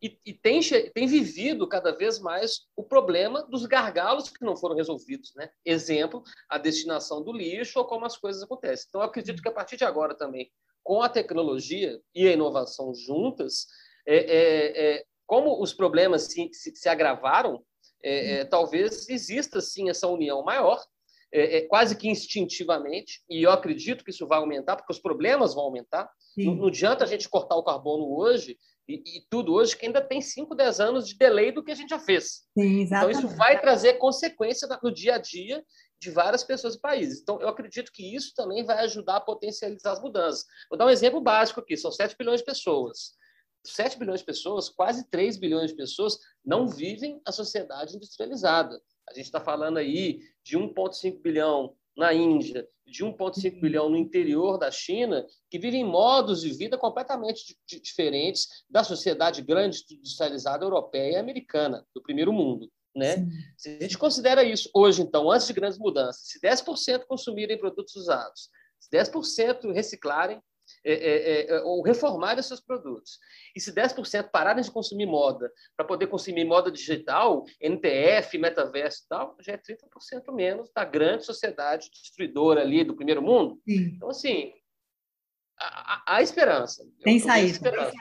[0.02, 0.62] e, e, tem,
[0.94, 5.34] tem vivido cada vez mais o problema dos gargalos que não foram resolvidos.
[5.36, 5.50] Né?
[5.66, 8.86] Exemplo, a destinação do lixo ou como as coisas acontecem.
[8.88, 10.50] Então, eu acredito que a partir de agora também,
[10.82, 13.68] com a tecnologia e a inovação juntas,
[14.08, 17.64] é, é, é como os problemas se, se, se agravaram,
[18.04, 20.84] é, é, talvez exista sim essa união maior,
[21.32, 25.54] é, é, quase que instintivamente, e eu acredito que isso vai aumentar, porque os problemas
[25.54, 26.10] vão aumentar.
[26.38, 30.02] Não, não, adianta a gente cortar o carbono hoje e, e, tudo hoje, que ainda
[30.02, 32.44] tem 5, 10 anos de delay do que a gente já fez.
[32.58, 35.64] Sim, então, isso vai trazer consequência no dia a dia
[36.02, 37.22] de várias pessoas e países.
[37.22, 40.46] Então, eu acredito que isso também vai ajudar a potencializar as mudanças.
[40.70, 43.19] Vou dar um exemplo básico aqui: são 7 bilhões de pessoas.
[43.64, 48.80] 7 bilhões de pessoas, quase 3 bilhões de pessoas não vivem a sociedade industrializada.
[49.10, 54.58] A gente está falando aí de 1,5 bilhão na Índia, de 1,5 bilhão no interior
[54.58, 61.18] da China, que vivem modos de vida completamente diferentes da sociedade grande industrializada europeia e
[61.18, 62.72] americana, do primeiro mundo.
[62.96, 63.28] Né?
[63.58, 67.96] Se a gente considera isso hoje, então, antes de grandes mudanças, se 10% consumirem produtos
[67.96, 68.50] usados,
[68.80, 70.42] se 10% reciclarem,
[70.84, 73.20] é, é, é, ou reformarem seus produtos.
[73.56, 79.08] E se 10% pararem de consumir moda para poder consumir moda digital, NTF, metaverso e
[79.08, 83.60] tal, já é 30% menos da grande sociedade destruidora ali do primeiro mundo.
[83.68, 83.94] Sim.
[83.96, 84.54] Então, assim,
[85.60, 86.84] há, há esperança.
[87.04, 87.92] Tem saída.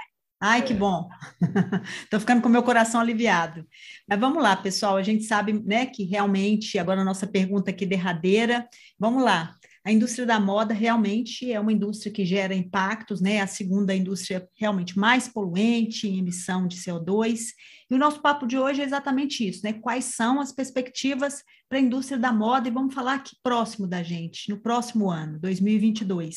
[0.40, 0.76] Ai, que é.
[0.76, 1.08] bom.
[2.04, 3.66] Estou ficando com meu coração aliviado.
[4.08, 4.96] Mas vamos lá, pessoal.
[4.96, 8.68] A gente sabe, né, que realmente agora a nossa pergunta aqui derradeira.
[8.98, 9.57] Vamos lá.
[9.88, 13.40] A indústria da moda realmente é uma indústria que gera impactos, né?
[13.40, 17.54] A segunda indústria realmente mais poluente em emissão de CO2.
[17.90, 19.72] E o nosso papo de hoje é exatamente isso, né?
[19.72, 22.68] Quais são as perspectivas para a indústria da moda?
[22.68, 26.36] E vamos falar aqui próximo da gente, no próximo ano, 2022.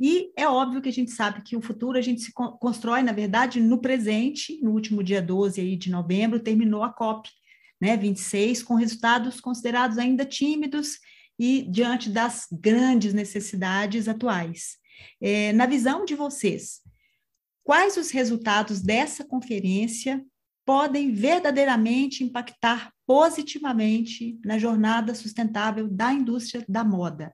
[0.00, 3.12] E é óbvio que a gente sabe que o futuro a gente se constrói, na
[3.12, 4.58] verdade, no presente.
[4.62, 7.28] No último dia 12 aí de novembro, terminou a COP
[7.78, 10.96] né, 26, com resultados considerados ainda tímidos
[11.38, 14.76] e diante das grandes necessidades atuais.
[15.20, 16.80] É, na visão de vocês,
[17.62, 20.24] quais os resultados dessa conferência
[20.64, 27.32] podem verdadeiramente impactar positivamente na jornada sustentável da indústria da moda?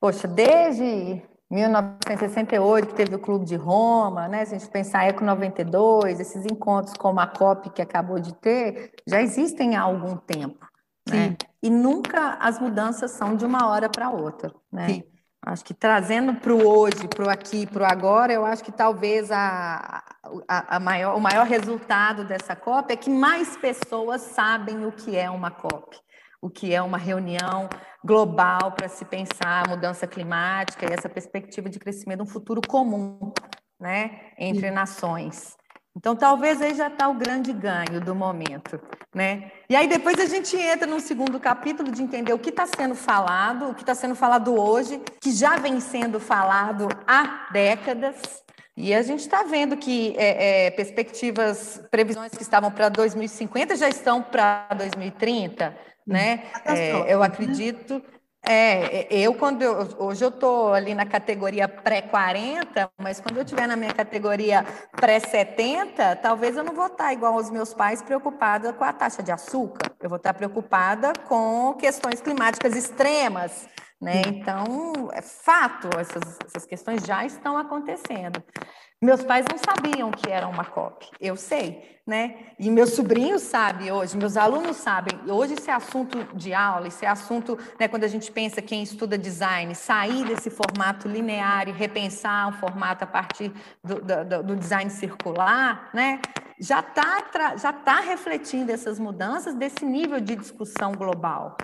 [0.00, 4.44] Poxa, desde 1968, que teve o Clube de Roma, né?
[4.44, 8.34] se a gente pensar a Eco 92, esses encontros como a COP que acabou de
[8.34, 10.64] ter, já existem há algum tempo.
[11.08, 11.36] Né?
[11.64, 14.54] E nunca as mudanças são de uma hora para outra.
[14.70, 14.86] Né?
[14.86, 15.04] Sim.
[15.46, 18.70] Acho que trazendo para o hoje, para o aqui, para o agora, eu acho que
[18.70, 20.04] talvez a,
[20.46, 25.16] a, a, maior, o maior resultado dessa COP é que mais pessoas sabem o que
[25.16, 25.96] é uma COP,
[26.42, 27.66] o que é uma reunião
[28.04, 33.32] global para se pensar a mudança climática e essa perspectiva de crescimento, um futuro comum
[33.80, 34.74] né, entre Sim.
[34.74, 35.56] nações.
[35.96, 38.80] Então, talvez aí já está o grande ganho do momento,
[39.14, 39.52] né?
[39.68, 42.96] E aí depois a gente entra no segundo capítulo de entender o que está sendo
[42.96, 48.44] falado, o que está sendo falado hoje, que já vem sendo falado há décadas,
[48.76, 53.88] e a gente está vendo que é, é, perspectivas, previsões que estavam para 2050 já
[53.88, 56.42] estão para 2030, né?
[56.64, 58.02] É, eu acredito
[58.46, 63.66] é, eu quando eu, hoje eu estou ali na categoria pré-40, mas quando eu estiver
[63.66, 68.84] na minha categoria pré-70, talvez eu não vou estar igual aos meus pais preocupada com
[68.84, 69.92] a taxa de açúcar.
[70.00, 73.66] Eu vou estar preocupada com questões climáticas extremas,
[74.04, 74.20] né?
[74.26, 78.42] Então, é fato, essas, essas questões já estão acontecendo.
[79.00, 82.36] Meus pais não sabiam que era uma COP, eu sei, né?
[82.58, 85.18] E meus sobrinhos sabem hoje, meus alunos sabem.
[85.26, 88.82] Hoje esse é assunto de aula, esse é assunto, né, quando a gente pensa quem
[88.82, 93.52] estuda design, sair desse formato linear e repensar um formato a partir
[93.82, 96.20] do, do, do design circular, né?
[96.60, 101.56] Já está já tá refletindo essas mudanças desse nível de discussão global.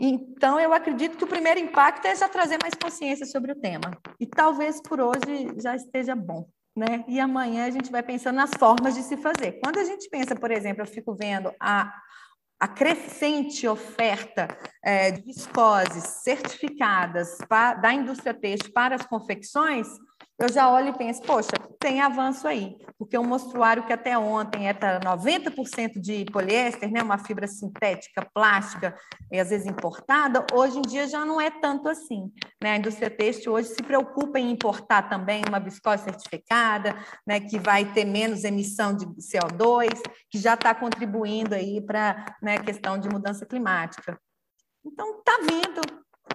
[0.00, 3.90] Então, eu acredito que o primeiro impacto é já trazer mais consciência sobre o tema.
[4.18, 7.04] E talvez por hoje já esteja bom né?
[7.08, 9.60] E amanhã a gente vai pensando nas formas de se fazer.
[9.62, 11.92] Quando a gente pensa, por exemplo, eu fico vendo a,
[12.58, 14.48] a crescente oferta
[14.84, 17.38] é, de viscoses certificadas
[17.82, 19.88] da indústria têxtil para as confecções,
[20.40, 24.68] eu já olho e penso, poxa, tem avanço aí, porque um mostruário que até ontem
[24.68, 28.96] era 90% de poliéster, né, uma fibra sintética, plástica,
[29.30, 32.32] e às vezes importada, hoje em dia já não é tanto assim.
[32.62, 32.72] Né?
[32.72, 37.92] A indústria têxtil hoje se preocupa em importar também uma viscose certificada, né, que vai
[37.92, 39.90] ter menos emissão de CO2,
[40.30, 44.18] que já está contribuindo aí para né, a questão de mudança climática.
[44.82, 45.82] Então, está vindo,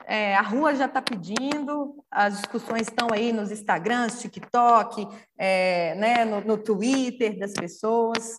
[0.07, 6.25] é, a rua já está pedindo, as discussões estão aí nos Instagrams, TikTok, é, né,
[6.25, 8.37] no, no, Twitter das pessoas.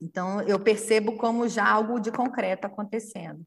[0.00, 3.42] Então, eu percebo como já algo de concreto acontecendo.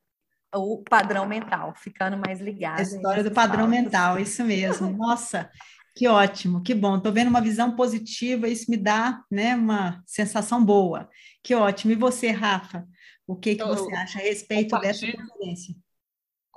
[0.55, 2.79] O padrão mental, ficando mais ligado.
[2.79, 4.89] A história do padrão mental, isso mesmo.
[4.89, 5.49] Nossa,
[5.95, 6.97] que ótimo, que bom.
[6.97, 11.09] Estou vendo uma visão positiva, isso me dá né, uma sensação boa.
[11.43, 11.91] Que ótimo.
[11.93, 12.87] E você, Rafa,
[13.25, 15.75] o que, que você acha a respeito dessa conferência?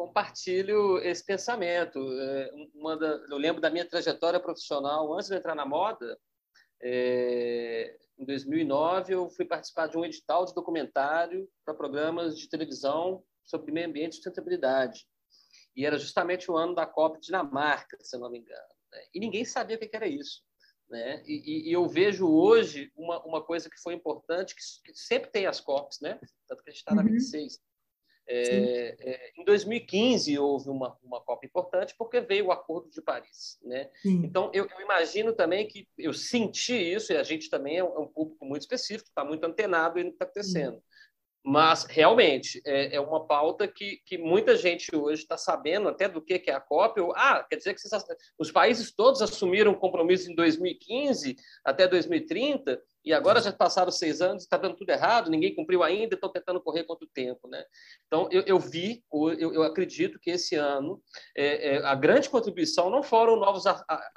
[0.00, 1.98] Compartilho esse pensamento.
[1.98, 6.18] É, uma da, eu lembro da minha trajetória profissional antes de entrar na moda.
[6.82, 13.22] É, em 2009, eu fui participar de um edital de documentário para programas de televisão
[13.44, 15.06] sobre meio ambiente e sustentabilidade.
[15.76, 18.74] E era justamente o ano da Copa Dinamarca, se não me engano.
[18.90, 19.02] Né?
[19.14, 20.42] E ninguém sabia o que era isso.
[20.88, 21.22] Né?
[21.26, 25.46] E, e, eu vejo hoje uma, uma coisa que foi importante, que, que sempre tem
[25.46, 26.18] as COPs, né?
[26.48, 26.96] tanto que a gente está uhum.
[26.96, 27.60] na 26,
[28.32, 33.58] é, é, em 2015 houve uma, uma Copa importante porque veio o Acordo de Paris,
[33.62, 33.90] né?
[34.04, 37.94] Então eu, eu, imagino também que eu senti isso e a gente também é um,
[37.96, 40.76] é um público muito específico, está muito antenado e não está acontecendo.
[40.76, 40.82] Sim.
[41.42, 46.20] Mas realmente é, é, uma pauta que, que muita gente hoje está sabendo até do
[46.20, 47.00] que, que é a COP.
[47.00, 48.04] Ou, ah, quer dizer que vocês,
[48.38, 54.42] os países todos assumiram compromisso em 2015 até 2030 e agora já passaram seis anos,
[54.42, 57.48] está dando tudo errado, ninguém cumpriu ainda, estão tentando correr contra o tempo.
[57.48, 57.64] Né?
[58.06, 61.02] Então, eu, eu vi, eu, eu, acredito que esse ano
[61.36, 64.10] é, é, a grande contribuição não foram a,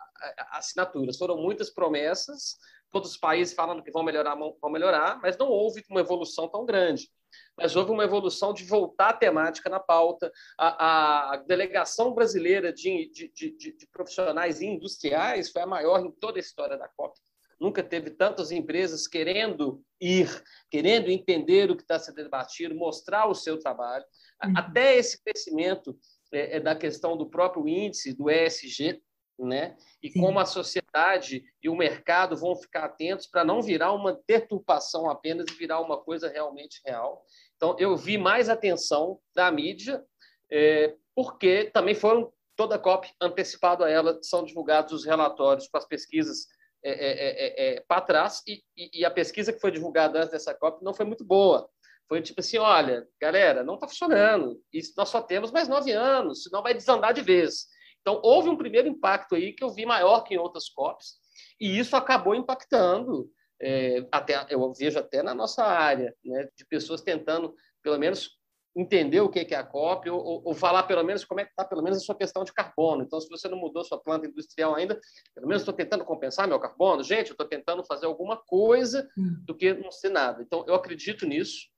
[0.52, 1.18] assinaturas.
[1.18, 2.58] Foram muitas promessas,
[2.92, 6.66] todos os países falando que vão melhorar, vão melhorar, mas não houve uma evolução tão
[6.66, 7.10] grande.
[7.58, 10.32] Mas houve uma evolução de voltar a temática na pauta.
[10.58, 16.12] A, a delegação brasileira de, de, de, de profissionais e industriais foi a maior em
[16.12, 17.18] toda a história da COP.
[17.60, 20.30] Nunca teve tantas empresas querendo ir,
[20.70, 24.06] querendo entender o que está sendo debatido, mostrar o seu trabalho.
[24.44, 24.54] Uhum.
[24.56, 25.98] Até esse crescimento
[26.32, 29.02] é, é, da questão do próprio índice, do ESG,
[29.40, 29.76] né?
[30.02, 30.20] E Sim.
[30.20, 35.48] como a sociedade e o mercado vão ficar atentos para não virar uma deturpação apenas
[35.50, 37.26] e virar uma coisa realmente real.
[37.56, 40.04] Então, eu vi mais atenção da mídia,
[40.52, 45.78] é, porque também foram toda a COP antecipado a ela, são divulgados os relatórios com
[45.78, 46.48] as pesquisas
[46.84, 50.54] é, é, é, é para trás, e, e, a pesquisa que foi divulgada antes dessa
[50.54, 51.70] COP não foi muito boa.
[52.08, 56.44] Foi tipo assim, olha, galera, não está funcionando, isso nós só temos mais nove anos,
[56.44, 57.68] senão vai desandar de vez.
[58.02, 61.16] Então, houve um primeiro impacto aí que eu vi maior que em outras COPs,
[61.60, 63.32] e isso acabou impactando,
[63.62, 68.38] é, até eu vejo até na nossa área, né, de pessoas tentando, pelo menos,
[68.76, 71.64] entender o que é a COP ou, ou falar pelo menos como é que está
[71.64, 73.04] pelo menos a sua questão de carbono.
[73.04, 75.00] Então, se você não mudou sua planta industrial ainda,
[75.34, 77.04] pelo menos estou tentando compensar meu carbono.
[77.04, 79.36] Gente, eu estou tentando fazer alguma coisa hum.
[79.46, 80.42] do que não ser nada.
[80.42, 81.73] Então, eu acredito nisso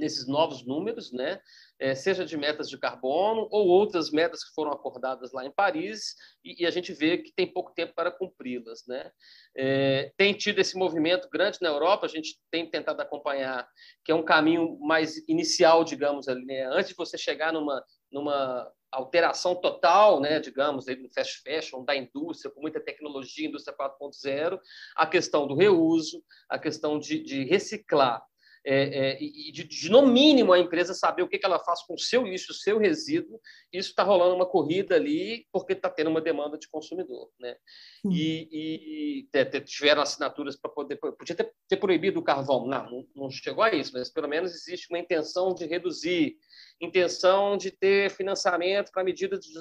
[0.00, 1.40] nesses novos números, né?
[1.78, 6.14] É, seja de metas de carbono ou outras metas que foram acordadas lá em Paris,
[6.44, 8.84] e, e a gente vê que tem pouco tempo para cumpri-las.
[8.86, 9.10] Né?
[9.56, 13.68] É, tem tido esse movimento grande na Europa, a gente tem tentado acompanhar,
[14.04, 16.66] que é um caminho mais inicial, digamos, ali, né?
[16.66, 22.52] antes de você chegar numa, numa alteração total, né, digamos, no fast fashion, da indústria,
[22.52, 24.58] com muita tecnologia, indústria 4.0,
[24.96, 28.22] a questão do reuso, a questão de, de reciclar
[28.64, 31.82] é, é, e de, de, no mínimo, a empresa saber o que, que ela faz
[31.82, 33.40] com o seu lixo, o seu resíduo.
[33.72, 37.30] Isso está rolando uma corrida ali porque está tendo uma demanda de consumidor.
[37.38, 37.56] Né?
[38.04, 38.10] Hum.
[38.12, 40.96] E, e, e, tiveram assinaturas para poder.
[40.96, 42.66] Podia ter, ter, proibido o carvão.
[42.66, 46.36] Não, não, não chegou a isso, mas pelo menos existe uma intenção de reduzir,
[46.80, 49.52] intenção de ter financiamento para medidas de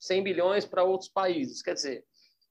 [0.00, 1.62] 100 bilhões para outros países.
[1.62, 2.04] Quer dizer,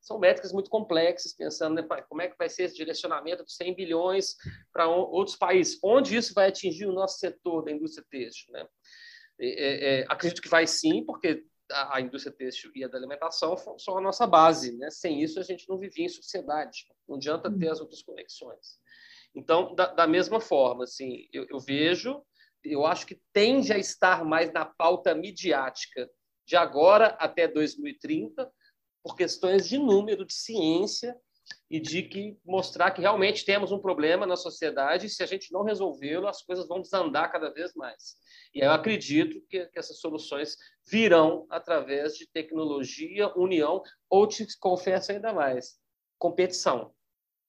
[0.08, 3.76] são métricas muito complexas, pensando né, como é que vai ser esse direcionamento de 100
[3.76, 4.36] bilhões
[4.72, 8.54] para outros países, onde isso vai atingir o nosso setor da indústria têxtil.
[8.54, 8.66] Né?
[9.40, 13.56] É, é, acredito que vai sim, porque a, a, indústria têxtil e a da alimentação
[13.78, 14.78] são a nossa base.
[14.78, 14.90] Né?
[14.90, 18.80] Sem isso, a gente não vivia em sociedade, não adianta ter as outras conexões.
[19.36, 22.24] Então, da, da mesma forma, assim, eu, eu vejo,
[22.64, 26.10] eu acho que tende a estar mais na pauta midiática
[26.46, 28.50] de agora até 2030,
[29.04, 31.16] por questões de número, de ciência
[31.70, 35.52] e de que mostrar que realmente temos um problema na sociedade e se a gente
[35.52, 38.16] não resolvê-lo, as coisas vão desandar cada vez mais.
[38.54, 45.12] E eu acredito que, que essas soluções virão através de tecnologia, união ou, te confesso
[45.12, 45.78] ainda mais,
[46.18, 46.94] competição.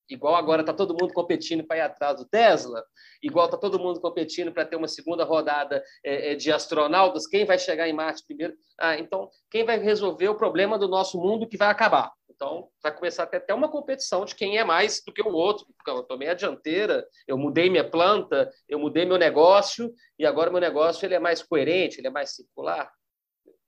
[0.09, 2.82] Igual agora está todo mundo competindo para ir atrás do Tesla,
[3.22, 7.44] igual está todo mundo competindo para ter uma segunda rodada é, é, de astronautas, quem
[7.44, 8.54] vai chegar em Marte primeiro?
[8.78, 12.12] Ah, então, quem vai resolver o problema do nosso mundo que vai acabar?
[12.38, 15.32] Então, vai começar a ter até uma competição de quem é mais do que o
[15.32, 15.66] outro.
[15.76, 20.48] Porque eu tomei a dianteira, eu mudei minha planta, eu mudei meu negócio, e agora
[20.48, 22.92] meu negócio ele é mais coerente, ele é mais circular.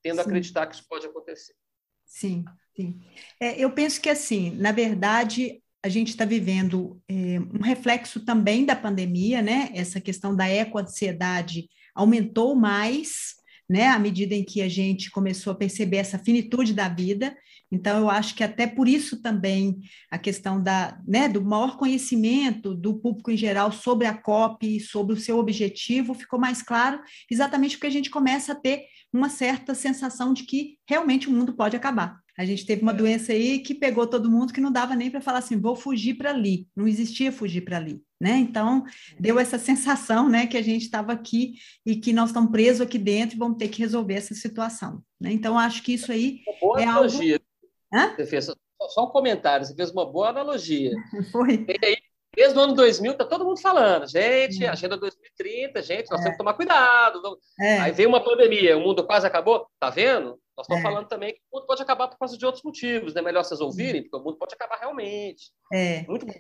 [0.01, 0.21] Tendo sim.
[0.21, 1.53] a acreditar que isso pode acontecer.
[2.05, 2.45] Sim,
[2.77, 3.01] sim.
[3.41, 8.65] É, eu penso que, assim, na verdade, a gente está vivendo é, um reflexo também
[8.65, 9.71] da pandemia, né?
[9.75, 13.35] Essa questão da ecoansiedade aumentou mais,
[13.71, 13.87] né?
[13.87, 17.37] À medida em que a gente começou a perceber essa finitude da vida.
[17.71, 19.79] Então, eu acho que até por isso também
[20.11, 24.81] a questão da, né, do maior conhecimento do público em geral sobre a COP e
[24.81, 27.01] sobre o seu objetivo ficou mais claro,
[27.31, 31.53] exatamente porque a gente começa a ter uma certa sensação de que realmente o mundo
[31.53, 32.19] pode acabar.
[32.37, 32.97] A gente teve uma é.
[32.97, 36.15] doença aí que pegou todo mundo que não dava nem para falar assim, vou fugir
[36.15, 36.67] para ali.
[36.75, 38.37] Não existia fugir para ali, né?
[38.37, 38.85] Então,
[39.19, 41.55] deu essa sensação, né, que a gente estava aqui
[41.87, 45.33] e que nós estamos presos aqui dentro e vamos ter que resolver essa situação, né?
[45.33, 47.41] Então, acho que isso aí boa é analogia.
[47.93, 48.17] algo...
[48.17, 48.51] Você fez
[48.91, 50.93] só um comentário, você fez uma boa analogia.
[51.33, 51.67] Foi.
[51.69, 51.97] E aí,
[52.35, 54.69] Desde o ano 2000, tá todo mundo falando, gente, é.
[54.69, 56.23] agenda 2030, gente, nós é.
[56.23, 57.21] temos que tomar cuidado.
[57.61, 57.79] É.
[57.81, 60.39] Aí veio uma pandemia, o mundo quase acabou, tá vendo?
[60.57, 60.87] Nós estamos é.
[60.89, 63.21] falando também que o mundo pode acabar por causa de outros motivos, né?
[63.21, 65.51] Melhor vocês ouvirem, porque o mundo pode acabar realmente.
[65.73, 66.03] É.
[66.07, 66.33] Muito bom.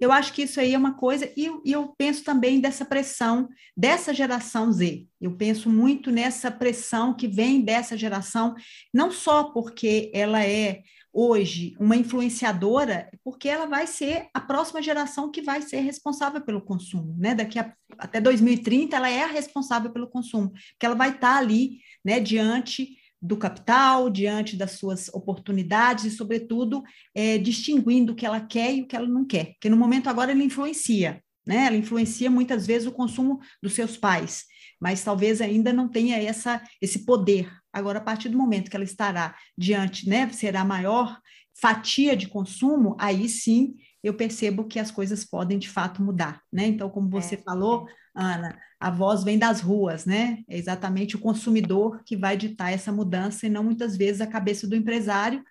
[0.00, 3.48] Eu acho que isso aí é uma coisa, e eu, eu penso também dessa pressão
[3.76, 5.06] dessa geração Z.
[5.20, 8.54] Eu penso muito nessa pressão que vem dessa geração,
[8.92, 15.30] não só porque ela é hoje uma influenciadora, porque ela vai ser a próxima geração
[15.30, 17.34] que vai ser responsável pelo consumo, né?
[17.34, 21.80] Daqui a, até 2030 ela é a responsável pelo consumo, porque ela vai estar ali,
[22.04, 26.82] né, diante do capital, diante das suas oportunidades e, sobretudo,
[27.14, 29.52] é, distinguindo o que ela quer e o que ela não quer.
[29.54, 31.66] Porque no momento agora ele influencia, né?
[31.66, 34.44] Ela influencia muitas vezes o consumo dos seus pais,
[34.80, 37.50] mas talvez ainda não tenha essa, esse poder.
[37.72, 41.18] Agora, a partir do momento que ela estará diante, né, será maior
[41.60, 46.66] fatia de consumo, aí sim eu percebo que as coisas podem de fato mudar, né?
[46.66, 47.38] Então, como você é.
[47.38, 47.88] falou,
[48.20, 50.42] Ana, a voz vem das ruas, né?
[50.48, 54.66] É exatamente o consumidor que vai ditar essa mudança e não muitas vezes a cabeça
[54.66, 55.42] do empresário,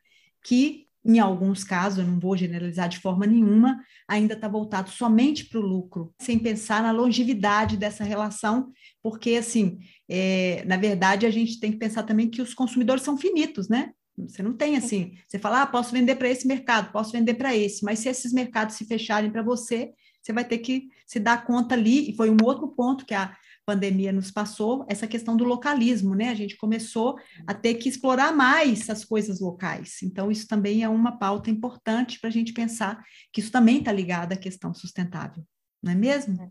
[0.43, 5.45] que em alguns casos, eu não vou generalizar de forma nenhuma, ainda está voltado somente
[5.45, 11.29] para o lucro, sem pensar na longevidade dessa relação, porque, assim, é, na verdade, a
[11.29, 13.91] gente tem que pensar também que os consumidores são finitos, né?
[14.17, 17.55] Você não tem assim, você fala, ah, posso vender para esse mercado, posso vender para
[17.55, 19.91] esse, mas se esses mercados se fecharem para você,
[20.27, 23.33] você vai ter que se dar conta ali, e foi um outro ponto que a
[23.65, 26.29] pandemia nos passou, essa questão do localismo, né?
[26.29, 30.01] A gente começou a ter que explorar mais as coisas locais.
[30.03, 33.01] Então, isso também é uma pauta importante para a gente pensar
[33.31, 35.43] que isso também está ligado à questão sustentável,
[35.81, 36.41] não é mesmo?
[36.41, 36.49] É.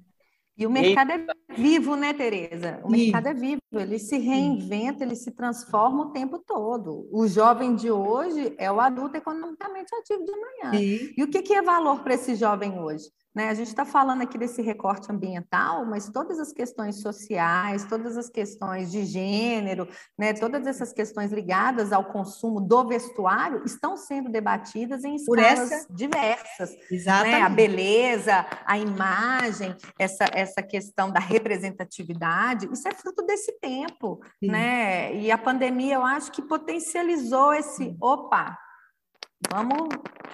[0.58, 2.80] E o mercado é vivo, né, Tereza?
[2.82, 7.06] O mercado é vivo, ele se reinventa, ele se transforma o tempo todo.
[7.12, 10.78] O jovem de hoje é o adulto economicamente ativo de amanhã.
[10.78, 11.12] Sim.
[11.14, 13.04] E o que é valor para esse jovem hoje?
[13.36, 13.50] Né?
[13.50, 18.30] A gente está falando aqui desse recorte ambiental, mas todas as questões sociais, todas as
[18.30, 19.86] questões de gênero,
[20.18, 20.32] né?
[20.32, 25.86] todas essas questões ligadas ao consumo do vestuário estão sendo debatidas em escalas essa...
[25.92, 26.70] diversas.
[26.90, 27.36] Exatamente.
[27.36, 27.42] Né?
[27.42, 34.18] A beleza, a imagem, essa, essa questão da representatividade, isso é fruto desse tempo.
[34.40, 35.14] Né?
[35.14, 38.56] E a pandemia, eu acho que potencializou esse, opa,
[39.50, 39.88] Vamos,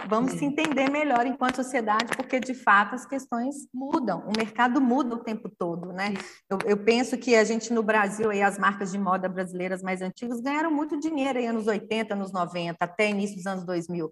[0.09, 5.15] vamos se entender melhor enquanto sociedade, porque de fato as questões mudam, o mercado muda
[5.15, 6.15] o tempo todo, né?
[6.49, 10.01] Eu, eu, penso que a gente no Brasil, aí, as marcas de moda brasileiras mais
[10.01, 14.11] antigas ganharam muito dinheiro aí anos 80, anos 90, até início dos anos 2000.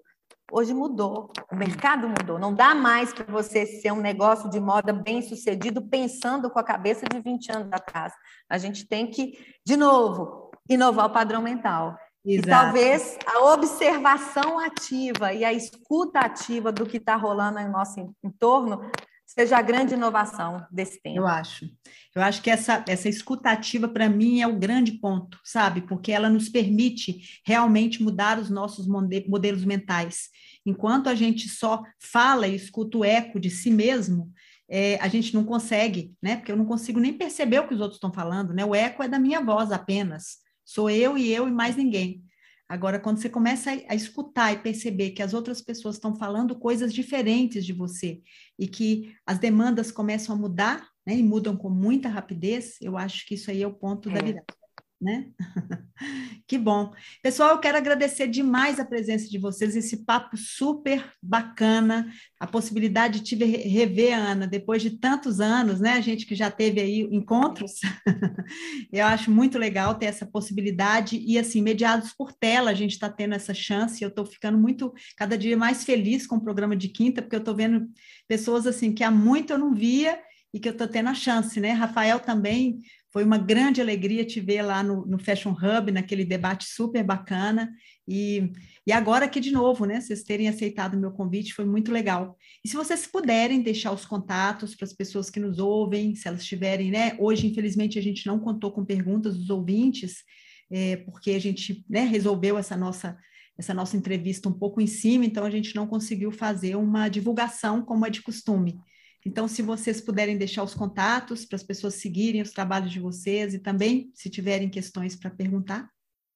[0.52, 2.38] Hoje mudou, o mercado mudou.
[2.38, 6.64] Não dá mais para você ser um negócio de moda bem sucedido pensando com a
[6.64, 8.12] cabeça de 20 anos atrás.
[8.48, 11.96] A gente tem que, de novo, inovar o padrão mental.
[12.24, 12.48] Exato.
[12.48, 18.14] E talvez a observação ativa e a escuta ativa do que está rolando em nosso
[18.22, 18.90] entorno
[19.26, 21.18] seja a grande inovação desse tempo.
[21.18, 21.66] Eu acho.
[22.14, 25.82] Eu acho que essa, essa escutativa, para mim, é o grande ponto, sabe?
[25.82, 30.28] Porque ela nos permite realmente mudar os nossos modelos mentais.
[30.66, 34.32] Enquanto a gente só fala e escuta o eco de si mesmo,
[34.68, 36.36] é, a gente não consegue, né?
[36.36, 38.64] Porque eu não consigo nem perceber o que os outros estão falando, né?
[38.64, 40.38] O eco é da minha voz apenas.
[40.70, 42.22] Sou eu e eu e mais ninguém.
[42.68, 46.94] Agora, quando você começa a, escutar e perceber que as outras pessoas estão falando coisas
[46.94, 48.22] diferentes de você
[48.56, 53.26] e que as demandas começam a mudar, né, e mudam com muita rapidez, eu acho
[53.26, 54.12] que isso aí é o ponto é.
[54.12, 54.59] da virada
[55.00, 55.28] né?
[56.46, 56.92] que bom.
[57.22, 63.20] Pessoal, eu quero agradecer demais a presença de vocês, esse papo super bacana, a possibilidade
[63.20, 65.94] de te rever, Ana, depois de tantos anos, né?
[65.94, 67.80] A gente que já teve aí encontros.
[68.92, 73.08] eu acho muito legal ter essa possibilidade e, assim, mediados por tela, a gente está
[73.08, 74.02] tendo essa chance.
[74.02, 77.40] Eu estou ficando muito, cada dia mais feliz com o programa de quinta, porque eu
[77.40, 77.88] estou vendo
[78.28, 80.18] pessoas, assim, que há muito eu não via
[80.52, 81.72] e que eu estou tendo a chance, né?
[81.72, 82.80] Rafael também
[83.12, 87.70] foi uma grande alegria te ver lá no, no Fashion Hub, naquele debate super bacana.
[88.06, 88.52] E,
[88.86, 90.00] e agora aqui de novo, né?
[90.00, 92.36] Vocês terem aceitado o meu convite, foi muito legal.
[92.64, 96.44] E se vocês puderem deixar os contatos para as pessoas que nos ouvem, se elas
[96.44, 97.16] tiverem, né?
[97.18, 100.22] Hoje, infelizmente, a gente não contou com perguntas dos ouvintes,
[100.70, 103.18] é, porque a gente né, resolveu essa nossa
[103.58, 107.82] essa nossa entrevista um pouco em cima, então a gente não conseguiu fazer uma divulgação
[107.82, 108.80] como é de costume.
[109.24, 113.52] Então, se vocês puderem deixar os contatos para as pessoas seguirem os trabalhos de vocês
[113.52, 115.90] e também, se tiverem questões para perguntar.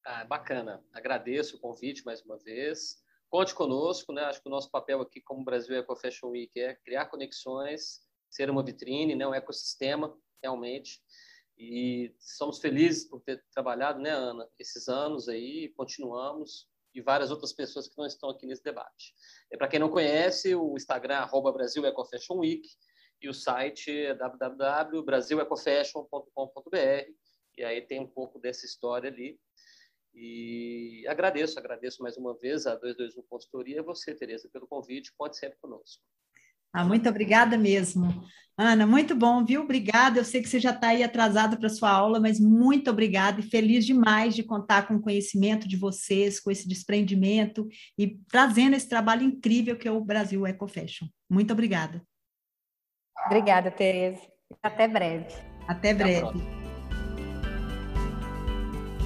[0.05, 0.83] Ah, bacana.
[0.93, 2.97] Agradeço o convite mais uma vez.
[3.27, 4.21] Conte conosco, né?
[4.25, 8.49] Acho que o nosso papel aqui como Brasil Eco Fashion Week é criar conexões, ser
[8.49, 9.27] uma vitrine, né?
[9.27, 11.01] um ecossistema, realmente.
[11.57, 17.51] E somos felizes por ter trabalhado, né, Ana, esses anos aí, continuamos e várias outras
[17.51, 19.13] pessoas que não estão aqui nesse debate.
[19.51, 22.67] É, Para quem não conhece, o Instagram arroba Brasil Ecofashion Week
[23.21, 27.11] e o site é www.brasilecofashion.com.br
[27.57, 29.37] e aí tem um pouco dessa história ali.
[30.13, 35.13] E agradeço, agradeço mais uma vez a 221 Consultoria e você, Tereza, pelo convite.
[35.17, 36.01] Pode sempre conosco.
[36.75, 38.21] Ah, muito obrigada mesmo.
[38.57, 39.61] Ana, muito bom, viu?
[39.61, 40.19] Obrigada.
[40.19, 43.43] Eu sei que você já está aí atrasado para sua aula, mas muito obrigada e
[43.43, 47.65] feliz demais de contar com o conhecimento de vocês, com esse desprendimento
[47.97, 51.07] e trazendo esse trabalho incrível que é o Brasil Eco Fashion.
[51.29, 52.01] Muito obrigada.
[53.25, 54.21] Obrigada, Tereza.
[54.61, 55.33] Até breve.
[55.65, 56.27] Até breve.
[56.27, 56.64] Até